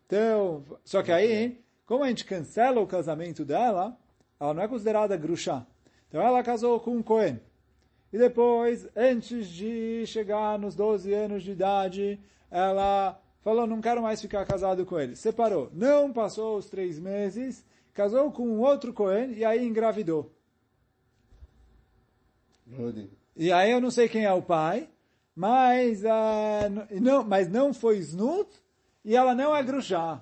Então, 0.06 0.62
só 0.84 1.02
que 1.02 1.10
aí, 1.10 1.60
como 1.84 2.04
a 2.04 2.08
gente 2.08 2.24
cancela 2.24 2.80
o 2.80 2.86
casamento 2.86 3.44
dela, 3.44 3.98
ela 4.38 4.54
não 4.54 4.62
é 4.62 4.68
considerada 4.68 5.16
gruxá. 5.16 5.66
Então 6.08 6.22
ela 6.22 6.44
casou 6.44 6.78
com 6.78 6.92
um 6.92 7.02
Cohen. 7.02 7.40
E 8.12 8.18
depois, 8.18 8.88
antes 8.94 9.48
de 9.48 10.06
chegar 10.06 10.56
nos 10.60 10.76
12 10.76 11.12
anos 11.12 11.42
de 11.42 11.50
idade, 11.50 12.20
ela 12.52 13.20
falou, 13.42 13.66
não 13.66 13.80
quero 13.80 14.02
mais 14.02 14.20
ficar 14.20 14.44
casado 14.44 14.84
com 14.84 14.98
ele. 14.98 15.16
Separou. 15.16 15.70
Não 15.72 16.12
passou 16.12 16.56
os 16.58 16.66
três 16.66 16.98
meses, 16.98 17.64
casou 17.94 18.30
com 18.30 18.46
um 18.46 18.60
outro 18.60 18.92
Cohen 18.92 19.32
e 19.32 19.44
aí 19.44 19.66
engravidou. 19.66 20.32
E 23.36 23.50
aí 23.52 23.70
eu 23.70 23.80
não 23.80 23.90
sei 23.90 24.08
quem 24.08 24.24
é 24.24 24.32
o 24.32 24.42
pai, 24.42 24.88
mas, 25.34 26.02
uh, 26.02 27.00
não, 27.00 27.24
mas 27.24 27.48
não 27.48 27.72
foi 27.72 27.98
Snut 27.98 28.50
e 29.04 29.16
ela 29.16 29.34
não 29.34 29.54
é 29.54 29.62
Grushá. 29.62 30.20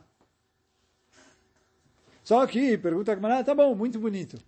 Só 2.23 2.47
que, 2.47 2.77
pergunta 2.77 3.13
a 3.13 3.45
tá 3.45 3.55
bom, 3.55 3.75
muito 3.75 3.99
bonito. 3.99 4.39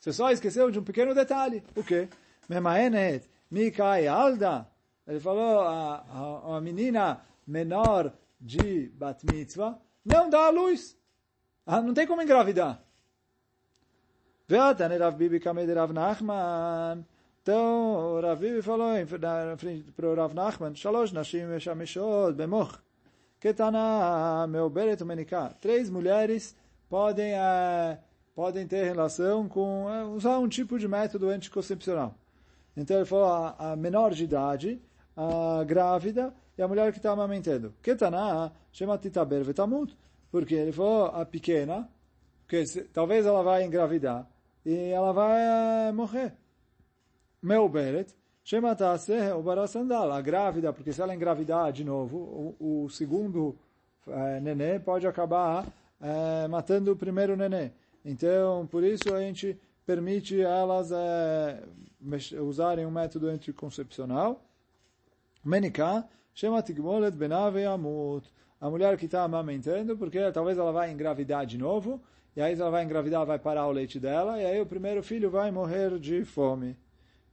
Você 0.00 0.12
só 0.12 0.30
esqueceu 0.30 0.70
de 0.70 0.78
um 0.78 0.84
pequeno 0.84 1.14
detalhe. 1.14 1.62
O 1.74 1.82
quê? 1.82 2.08
Memaenet, 2.48 3.28
Mikai 3.50 4.06
Alda. 4.06 4.66
Ele 5.06 5.20
falou, 5.20 5.60
a, 5.60 6.04
a, 6.08 6.56
a 6.56 6.60
menina 6.60 7.20
menor 7.46 8.12
de 8.40 8.88
Bat 8.90 9.24
Mitzvah 9.24 9.78
não 10.04 10.28
dá 10.28 10.46
a 10.46 10.50
luz. 10.50 10.96
Ah, 11.64 11.80
não 11.80 11.94
tem 11.94 12.06
como 12.06 12.22
engravidar. 12.22 12.82
Então, 17.42 18.20
Rav 18.20 18.38
Bibi 18.38 18.62
falou 18.62 18.90
para 19.96 20.08
o 20.08 20.14
Rav 20.14 20.34
Nachman, 20.34 20.74
Shalosh 20.74 21.12
Nashim 21.12 21.44
Meshameshot 21.46 22.32
Bemoch. 22.34 22.78
Ketana 23.40 24.46
Meoberet 24.48 25.04
Menikah. 25.04 25.54
Três 25.60 25.90
mulheres 25.90 26.56
podem, 26.88 27.32
é, 27.34 27.98
podem 28.34 28.66
ter 28.66 28.84
relação 28.84 29.48
com, 29.48 29.90
é, 29.90 30.04
usar 30.04 30.38
um 30.38 30.48
tipo 30.48 30.78
de 30.78 30.88
método 30.88 31.28
anticoncepcional. 31.28 32.14
Então 32.76 32.96
ele 32.96 33.06
falou 33.06 33.26
a, 33.26 33.72
a 33.72 33.76
menor 33.76 34.12
de 34.12 34.24
idade, 34.24 34.80
a 35.16 35.64
grávida 35.64 36.32
e 36.56 36.62
a 36.62 36.68
mulher 36.68 36.92
que 36.92 36.98
está 36.98 37.10
amamentando. 37.12 37.74
Ketana 37.82 38.52
chama 38.72 38.98
titaber 38.98 39.44
vetamut. 39.44 39.96
Porque 40.30 40.54
ele 40.54 40.72
falou 40.72 41.06
a 41.06 41.24
pequena, 41.24 41.88
que 42.48 42.66
se, 42.66 42.82
talvez 42.84 43.24
ela 43.24 43.42
vai 43.42 43.64
engravidar 43.64 44.28
e 44.64 44.74
ela 44.90 45.12
vai 45.12 45.40
uh, 45.90 45.94
morrer. 45.94 46.34
Meu 47.42 47.68
beret, 47.68 48.12
chama 48.44 48.74
tase 48.74 49.14
o 49.32 49.42
barasandal. 49.42 50.10
A 50.10 50.20
grávida, 50.20 50.72
porque 50.72 50.92
se 50.92 51.00
ela 51.00 51.14
engravidar 51.14 51.72
de 51.72 51.84
novo, 51.84 52.54
o, 52.58 52.84
o 52.84 52.90
segundo 52.90 53.56
uh, 54.06 54.40
nenê 54.42 54.78
pode 54.78 55.06
acabar 55.06 55.64
uh, 55.66 56.48
matando 56.48 56.92
o 56.92 56.96
primeiro 56.96 57.36
nenê. 57.36 57.70
Então, 58.04 58.66
por 58.66 58.82
isso 58.82 59.14
a 59.14 59.20
gente 59.20 59.58
permite 59.84 60.40
elas 60.40 60.90
usarem 62.40 62.84
um 62.84 62.90
método 62.90 63.28
anticoncepcional. 63.28 64.40
Menika, 65.44 66.04
chama 66.35 66.61
tigmolet 66.61 67.11
benave 67.11 67.65
amut. 67.65 68.25
A 68.59 68.69
mulher 68.69 68.97
que 68.97 69.05
está 69.05 69.23
amamentando, 69.23 69.97
porque 69.97 70.31
talvez 70.31 70.57
ela 70.57 70.71
vai 70.71 70.91
engravidar 70.91 71.45
de 71.45 71.57
novo, 71.57 72.01
e 72.35 72.41
aí 72.41 72.53
ela 72.53 72.69
vai 72.69 72.83
engravidar, 72.83 73.25
vai 73.25 73.39
parar 73.39 73.67
o 73.67 73.71
leite 73.71 73.99
dela, 73.99 74.39
e 74.39 74.45
aí 74.45 74.61
o 74.61 74.65
primeiro 74.65 75.01
filho 75.01 75.29
vai 75.31 75.49
morrer 75.51 75.99
de 75.99 76.23
fome. 76.23 76.77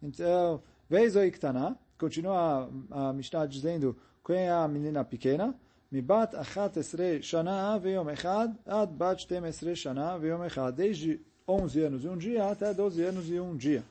Então, 0.02 0.62
vez 0.88 1.16
o 1.16 1.22
Iktaná, 1.22 1.76
continua 1.98 2.70
a, 2.90 3.09
a 3.09 3.12
Mishnah 3.12 3.46
dizendo 3.46 3.96
quem 4.24 4.46
é 4.46 4.50
a 4.50 4.66
menina 4.66 5.04
pequena, 5.04 5.54
מבת 5.92 6.35
11 6.35 7.22
שנה 7.22 7.76
ויום 7.83 8.09
אחד 8.09 8.48
עד 8.66 8.98
בת 8.98 9.18
12 9.18 9.76
שנה 9.76 10.16
ויום 10.20 10.42
אחד, 10.42 10.72
desde 10.76 11.16
11 11.48 11.83
anos 11.83 12.04
e 12.04 12.09
um 12.09 12.18
dia 12.18 12.44
até 12.50 12.74
12 12.74 13.02
anos 13.02 13.31
e 13.31 13.40
um 13.40 13.57
dia. 13.57 13.83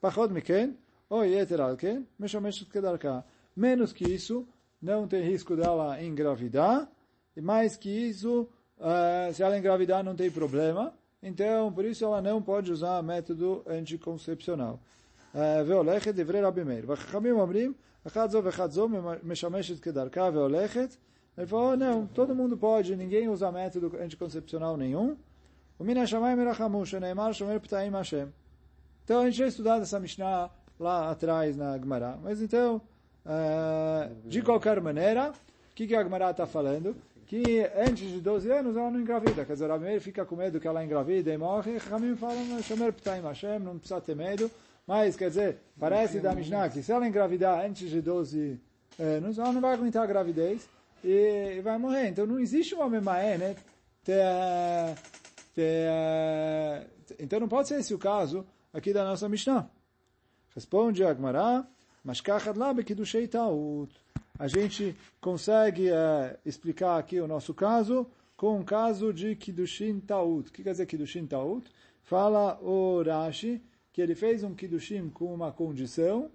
פחות 0.00 0.30
מכן, 0.30 0.70
או 1.10 1.24
יתר 1.24 1.62
על 1.62 1.74
כן, 1.78 2.02
משמשת 2.20 2.68
כדרכה. 2.68 3.20
Menos 3.56 3.92
que 3.92 4.04
isso, 4.04 4.46
não 4.80 5.06
tem 5.08 5.22
risco 5.22 5.56
dela 5.56 6.02
engravidar, 6.02 6.88
e 7.36 7.40
mais 7.40 7.76
que 7.76 7.88
isso, 7.88 8.48
uh, 8.78 9.32
se 9.32 9.42
ela 9.42 9.58
engravidar 9.58 10.04
não 10.04 10.14
tem 10.14 10.30
problema, 10.30 10.92
então 11.22 11.72
por 11.72 11.84
isso 11.84 12.04
ela 12.04 12.20
não 12.20 12.42
pode 12.42 12.70
usar 12.72 13.02
método 13.02 13.62
anticoncepcional. 13.66 14.78
והולכת 15.66 16.14
דברי 16.14 16.40
רבי 16.40 16.64
מאיר. 16.64 16.84
והחכמים 16.86 17.38
אומרים, 17.38 17.72
אחת 18.06 18.30
זו 18.30 18.44
ואחת 18.44 18.70
זו 18.70 18.88
משמשת 19.22 19.80
כדרכה 19.80 20.30
והולכת. 20.32 20.96
Ele 21.38 21.46
falou, 21.46 21.76
não, 21.76 22.06
todo 22.06 22.34
mundo 22.34 22.56
pode, 22.56 22.96
ninguém 22.96 23.28
usa 23.28 23.52
método 23.52 23.94
anticoncepcional 24.00 24.74
nenhum. 24.74 25.18
O 25.78 25.84
Mina 25.84 26.06
Shamayim 26.06 26.42
Rachamu, 26.42 26.86
Sheneimar 26.86 27.34
Shomer 27.34 27.60
Ptaim 27.60 27.90
Hashem. 27.90 28.28
Então 29.04 29.20
a 29.20 29.24
gente 29.26 29.36
já 29.36 29.46
estudado 29.46 29.82
essa 29.82 30.00
Mishnah 30.00 30.48
lá 30.80 31.10
atrás 31.10 31.54
na 31.54 31.76
Gemara. 31.76 32.18
Mas 32.22 32.40
então, 32.40 32.80
uh, 33.25 34.15
de 34.25 34.41
qualquer 34.41 34.81
maneira, 34.81 35.29
o 35.29 35.75
que, 35.75 35.87
que 35.87 35.95
a 35.95 36.03
Gemara 36.03 36.31
está 36.31 36.45
falando? 36.45 36.95
Que 37.25 37.69
antes 37.75 38.09
de 38.09 38.19
12 38.19 38.51
anos 38.51 38.75
ela 38.75 38.91
não 38.91 38.99
engravida. 38.99 39.45
Quer 39.45 39.53
dizer, 39.53 39.71
a 39.71 39.77
mulher 39.77 39.99
fica 40.01 40.25
com 40.25 40.35
medo 40.35 40.59
que 40.59 40.67
ela 40.67 40.83
engravida 40.83 41.31
e 41.31 41.37
morre. 41.37 41.77
Ramim 41.77 42.15
fala, 42.15 42.35
Hashem, 43.23 43.59
não 43.59 43.77
precisa 43.77 44.01
ter 44.01 44.15
medo. 44.15 44.51
Mas, 44.85 45.15
quer 45.15 45.29
dizer, 45.29 45.59
parece 45.79 46.19
da 46.19 46.35
Mishnah 46.35 46.69
que 46.69 46.83
se 46.83 46.91
ela 46.91 47.07
engravidar 47.07 47.63
antes 47.65 47.89
de 47.89 48.01
12 48.01 48.59
anos, 48.99 49.39
ela 49.39 49.53
não 49.53 49.61
vai 49.61 49.73
aguentar 49.73 50.03
a 50.03 50.07
gravidez 50.07 50.67
e 51.03 51.61
vai 51.63 51.77
morrer. 51.77 52.09
Então 52.09 52.25
não 52.25 52.39
existe 52.39 52.75
uma 52.75 52.89
memaé, 52.89 53.37
né? 53.37 53.55
Então 57.19 57.39
não 57.39 57.47
pode 57.47 57.67
ser 57.67 57.79
esse 57.79 57.93
o 57.93 57.99
caso 57.99 58.45
aqui 58.73 58.91
da 58.91 59.03
nossa 59.03 59.29
Mishnah. 59.29 59.69
Responde 60.53 61.03
a 61.03 61.13
Gemara, 61.13 61.65
mas 62.03 62.21
A 64.39 64.47
gente 64.47 64.95
consegue 65.19 65.89
é, 65.89 66.37
explicar 66.45 66.97
aqui 66.97 67.19
o 67.19 67.27
nosso 67.27 67.53
caso 67.53 68.07
com 68.35 68.57
um 68.57 68.63
caso 68.63 69.13
de 69.13 69.35
Kiddushin 69.35 69.99
Taut. 69.99 70.49
O 70.49 70.53
que 70.53 70.63
quer 70.63 70.71
dizer 70.71 70.87
Kiddushin 70.87 71.27
Taut? 71.27 71.69
Fala 72.01 72.59
o 72.61 73.03
Rashi 73.03 73.61
que 73.93 74.01
ele 74.01 74.15
fez 74.15 74.43
um 74.43 74.55
Kiddushin 74.55 75.09
com 75.09 75.33
uma 75.33 75.51
condição 75.51 76.31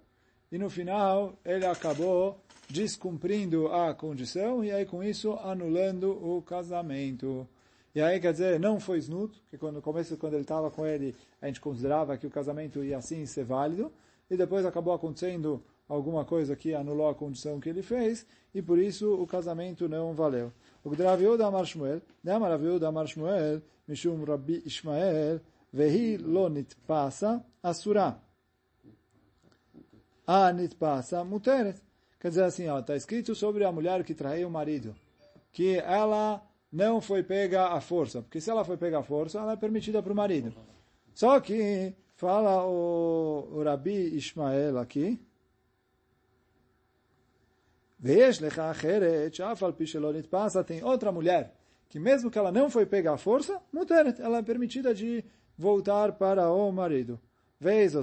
e 0.52 0.58
no 0.58 0.70
final 0.70 1.36
ele 1.44 1.66
acabou 1.66 2.40
descumprindo 2.68 3.68
a 3.68 3.94
condição 3.94 4.64
e 4.64 4.70
aí 4.70 4.84
com 4.84 5.02
isso 5.02 5.32
anulando 5.42 6.10
o 6.10 6.42
casamento. 6.42 7.48
E 7.94 8.00
aí 8.00 8.20
quer 8.20 8.32
dizer, 8.32 8.60
não 8.60 8.78
foi 8.78 8.98
snut, 8.98 9.40
que 9.48 9.56
quando, 9.56 9.76
no 9.76 9.82
começo 9.82 10.16
quando 10.16 10.34
ele 10.34 10.42
estava 10.42 10.70
com 10.70 10.86
ele, 10.86 11.14
a 11.40 11.46
gente 11.46 11.60
considerava 11.60 12.16
que 12.18 12.26
o 12.26 12.30
casamento 12.30 12.84
ia 12.84 12.98
assim 12.98 13.24
ser 13.24 13.44
válido, 13.44 13.90
e 14.30 14.36
depois 14.36 14.64
acabou 14.64 14.94
acontecendo 14.94 15.62
alguma 15.88 16.24
coisa 16.24 16.56
que 16.56 16.74
anulou 16.74 17.08
a 17.08 17.14
condição 17.14 17.60
que 17.60 17.68
ele 17.68 17.82
fez, 17.82 18.26
e 18.54 18.60
por 18.60 18.78
isso 18.78 19.14
o 19.14 19.26
casamento 19.26 19.88
não 19.88 20.14
valeu. 20.14 20.52
O 20.84 20.90
Rav 20.90 21.36
da 21.36 21.46
Amar 21.46 21.64
Shmuel, 21.64 22.00
Neamar 22.22 22.58
da 22.78 22.88
Amar 22.88 23.06
Shmuel, 23.06 23.62
Mishum 23.86 24.24
Rabbi 24.24 24.62
Ishmael, 24.64 25.40
Vehi 25.72 26.16
lo 26.16 26.48
nitpasa 26.48 27.44
asura. 27.62 28.18
A 30.26 30.52
nitpasa 30.52 31.22
muteret. 31.24 31.76
Quer 32.18 32.28
dizer 32.28 32.44
assim, 32.44 32.78
está 32.78 32.96
escrito 32.96 33.34
sobre 33.34 33.64
a 33.64 33.70
mulher 33.70 34.02
que 34.02 34.14
traiu 34.14 34.48
o 34.48 34.50
marido, 34.50 34.96
que 35.52 35.76
ela 35.76 36.42
não 36.72 37.00
foi 37.00 37.22
pega 37.22 37.68
à 37.68 37.80
força, 37.80 38.22
porque 38.22 38.40
se 38.40 38.50
ela 38.50 38.64
foi 38.64 38.76
pega 38.76 38.98
à 38.98 39.02
força, 39.02 39.38
ela 39.38 39.52
é 39.52 39.56
permitida 39.56 40.02
para 40.02 40.12
o 40.12 40.16
marido. 40.16 40.52
Só 41.14 41.38
que, 41.40 41.94
fala 42.16 42.66
o, 42.66 43.48
o 43.52 43.62
Rabi 43.62 44.16
Ishmael 44.16 44.78
aqui, 44.78 45.20
tem 50.64 50.82
outra 50.82 51.12
mulher 51.12 51.54
que 51.88 52.00
mesmo 52.00 52.30
que 52.30 52.38
ela 52.38 52.50
não 52.50 52.68
foi 52.68 52.84
pega 52.84 53.12
à 53.12 53.16
força, 53.16 53.60
muteret, 53.72 54.20
ela 54.20 54.38
é 54.38 54.42
permitida 54.42 54.94
de 54.94 55.24
voltar 55.56 56.12
para 56.12 56.50
o 56.50 56.70
marido. 56.72 57.20
Vez 57.60 57.94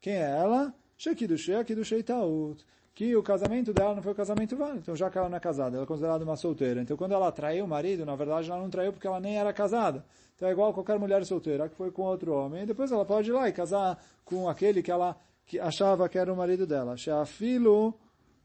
quem 0.00 0.14
é 0.14 0.30
ela? 0.30 0.74
Shekidushei, 0.96 1.56
Akidushei 1.56 2.02
Taut. 2.02 2.64
Que 2.94 3.16
o 3.16 3.22
casamento 3.22 3.72
dela 3.72 3.94
não 3.94 4.02
foi 4.02 4.12
o 4.12 4.14
casamento 4.14 4.56
válido. 4.56 4.78
Então, 4.80 4.94
já 4.94 5.10
que 5.10 5.18
ela 5.18 5.28
não 5.28 5.36
é 5.36 5.40
casada, 5.40 5.76
ela 5.76 5.84
é 5.84 5.86
considerada 5.86 6.22
uma 6.22 6.36
solteira. 6.36 6.80
Então, 6.80 6.96
quando 6.96 7.12
ela 7.12 7.32
traiu 7.32 7.64
o 7.64 7.68
marido, 7.68 8.06
na 8.06 8.14
verdade, 8.14 8.48
ela 8.48 8.60
não 8.60 8.70
traiu 8.70 8.92
porque 8.92 9.06
ela 9.06 9.18
nem 9.18 9.36
era 9.36 9.52
casada. 9.52 10.04
Então, 10.36 10.48
é 10.48 10.52
igual 10.52 10.72
qualquer 10.72 10.98
mulher 10.98 11.24
solteira 11.24 11.68
que 11.68 11.74
foi 11.74 11.90
com 11.90 12.02
outro 12.02 12.32
homem. 12.32 12.62
E 12.62 12.66
depois 12.66 12.92
ela 12.92 13.04
pode 13.04 13.30
ir 13.30 13.32
lá 13.32 13.48
e 13.48 13.52
casar 13.52 13.98
com 14.24 14.48
aquele 14.48 14.82
que 14.82 14.92
ela 14.92 15.16
que 15.46 15.58
achava 15.58 16.08
que 16.08 16.18
era 16.18 16.32
o 16.32 16.36
marido 16.36 16.66
dela. 16.66 16.96
Sheafilu 16.96 17.94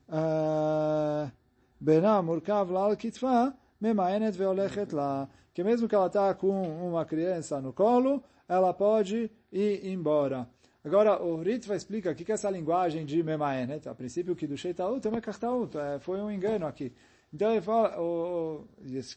ah, 0.10 1.32
Benah 1.80 2.22
Murkav 2.22 2.72
Lal 2.72 2.96
Kitfa 2.96 3.54
Memaenet 3.80 4.38
Veolechet 4.38 4.94
La. 4.94 5.28
Que 5.54 5.64
mesmo 5.64 5.88
que 5.88 5.96
ela 5.96 6.08
está 6.08 6.34
com 6.34 6.50
uma 6.90 7.06
criança 7.06 7.62
no 7.62 7.74
colo, 7.74 8.24
ela 8.48 8.74
pode 8.74 9.32
ir 9.52 9.88
embora. 9.88 10.48
Agora, 10.84 11.22
o 11.22 11.42
Ritva 11.42 11.76
explica 11.76 12.12
o 12.12 12.16
que 12.16 12.32
é 12.32 12.36
essa 12.36 12.50
linguagem 12.50 13.06
de 13.06 13.22
Memaenet. 13.22 13.88
A 13.90 13.94
princípio, 13.94 14.36
que 14.36 14.48
do 14.48 14.58
Sheitaut 14.58 15.06
é 15.06 15.12
Mekartaut, 15.12 15.74
foi 16.00 16.22
um 16.22 16.32
engano 16.32 16.66
aqui. 16.66 16.94
Então, 17.34 17.52
ele 17.52 17.62
fala, 17.62 18.00
o, 18.02 18.66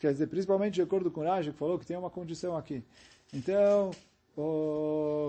quer 0.01 0.13
dizer, 0.13 0.27
principalmente 0.27 0.75
de 0.75 0.83
acordo 0.83 1.11
com 1.11 1.21
o 1.21 1.25
Raj, 1.25 1.47
que 1.47 1.53
falou 1.53 1.79
que 1.79 1.87
tem 1.87 1.97
uma 1.97 2.11
condição 2.11 2.57
aqui. 2.57 2.85
Então, 3.33 3.91
o, 4.37 5.29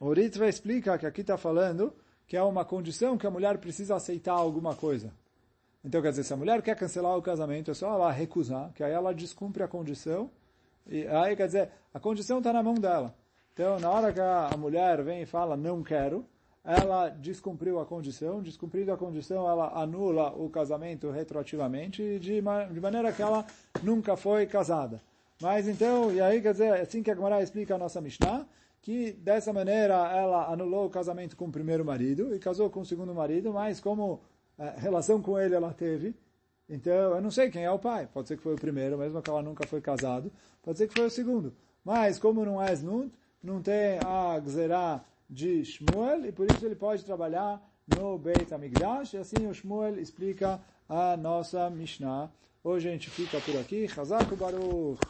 o 0.00 0.12
Ritva 0.12 0.48
explica 0.48 0.98
que 0.98 1.06
aqui 1.06 1.20
está 1.20 1.36
falando 1.36 1.94
que 2.26 2.36
é 2.36 2.42
uma 2.42 2.64
condição 2.64 3.18
que 3.18 3.26
a 3.26 3.30
mulher 3.30 3.58
precisa 3.58 3.96
aceitar 3.96 4.34
alguma 4.34 4.74
coisa. 4.74 5.12
Então, 5.84 6.00
quer 6.00 6.10
dizer, 6.10 6.24
se 6.24 6.32
a 6.32 6.36
mulher 6.36 6.62
quer 6.62 6.76
cancelar 6.76 7.16
o 7.16 7.22
casamento, 7.22 7.70
é 7.70 7.74
só 7.74 7.92
ela 7.92 8.10
recusar, 8.10 8.72
que 8.72 8.84
aí 8.84 8.92
ela 8.92 9.12
descumpre 9.12 9.62
a 9.62 9.68
condição, 9.68 10.30
e 10.86 11.06
aí, 11.06 11.34
quer 11.34 11.46
dizer, 11.46 11.70
a 11.92 11.98
condição 11.98 12.38
está 12.38 12.52
na 12.52 12.62
mão 12.62 12.74
dela. 12.74 13.14
Então, 13.52 13.78
na 13.78 13.90
hora 13.90 14.12
que 14.12 14.20
a 14.20 14.56
mulher 14.56 15.02
vem 15.02 15.22
e 15.22 15.26
fala, 15.26 15.56
não 15.56 15.82
quero, 15.82 16.24
ela 16.64 17.08
descumpriu 17.08 17.80
a 17.80 17.86
condição, 17.86 18.42
descumprindo 18.42 18.92
a 18.92 18.96
condição, 18.96 19.48
ela 19.48 19.80
anula 19.80 20.32
o 20.32 20.48
casamento 20.48 21.10
retroativamente, 21.10 22.18
de, 22.18 22.40
de 22.40 22.80
maneira 22.80 23.12
que 23.12 23.22
ela 23.22 23.44
nunca 23.82 24.16
foi 24.16 24.46
casada. 24.46 25.00
Mas 25.40 25.66
então, 25.66 26.12
e 26.12 26.20
aí, 26.20 26.42
quer 26.42 26.52
dizer, 26.52 26.74
é 26.74 26.80
assim 26.82 27.02
que 27.02 27.10
a 27.10 27.14
Gemara 27.14 27.42
explica 27.42 27.74
a 27.74 27.78
nossa 27.78 28.00
Mishnah, 28.00 28.46
que 28.82 29.12
dessa 29.12 29.52
maneira 29.52 29.94
ela 29.94 30.50
anulou 30.50 30.86
o 30.86 30.90
casamento 30.90 31.36
com 31.36 31.46
o 31.46 31.52
primeiro 31.52 31.84
marido 31.84 32.34
e 32.34 32.38
casou 32.38 32.70
com 32.70 32.80
o 32.80 32.86
segundo 32.86 33.14
marido, 33.14 33.52
mas 33.52 33.80
como 33.80 34.20
é, 34.58 34.74
relação 34.78 35.20
com 35.20 35.38
ele 35.38 35.54
ela 35.54 35.72
teve, 35.72 36.14
então 36.68 36.92
eu 36.92 37.20
não 37.20 37.30
sei 37.30 37.50
quem 37.50 37.64
é 37.64 37.70
o 37.70 37.78
pai. 37.78 38.08
Pode 38.12 38.28
ser 38.28 38.36
que 38.36 38.42
foi 38.42 38.54
o 38.54 38.58
primeiro, 38.58 38.96
mesmo 38.96 39.20
que 39.20 39.28
ela 39.28 39.42
nunca 39.42 39.66
foi 39.66 39.80
casado. 39.80 40.30
Pode 40.62 40.78
ser 40.78 40.86
que 40.86 40.94
foi 40.94 41.06
o 41.06 41.10
segundo. 41.10 41.52
Mas 41.84 42.18
como 42.18 42.44
não 42.44 42.62
é 42.62 42.74
Znut, 42.74 43.10
não 43.42 43.62
tem 43.62 43.98
a 44.04 44.38
Gzerá 44.38 45.00
de 45.28 45.64
Shmuel 45.64 46.26
e 46.26 46.32
por 46.32 46.50
isso 46.50 46.64
ele 46.64 46.74
pode 46.74 47.04
trabalhar 47.04 47.62
no 47.86 48.18
Beit 48.18 48.52
HaMikdash. 48.52 49.14
E 49.14 49.18
assim 49.18 49.46
o 49.48 49.54
Shmuel 49.54 49.98
explica 49.98 50.60
a 50.88 51.16
nossa 51.16 51.70
Mishnah. 51.70 52.30
Hoje 52.62 52.88
a 52.88 52.92
gente 52.92 53.08
fica 53.08 53.40
por 53.40 53.56
aqui. 53.56 53.88
Chazak 53.88 54.34
Baruch. 54.36 55.00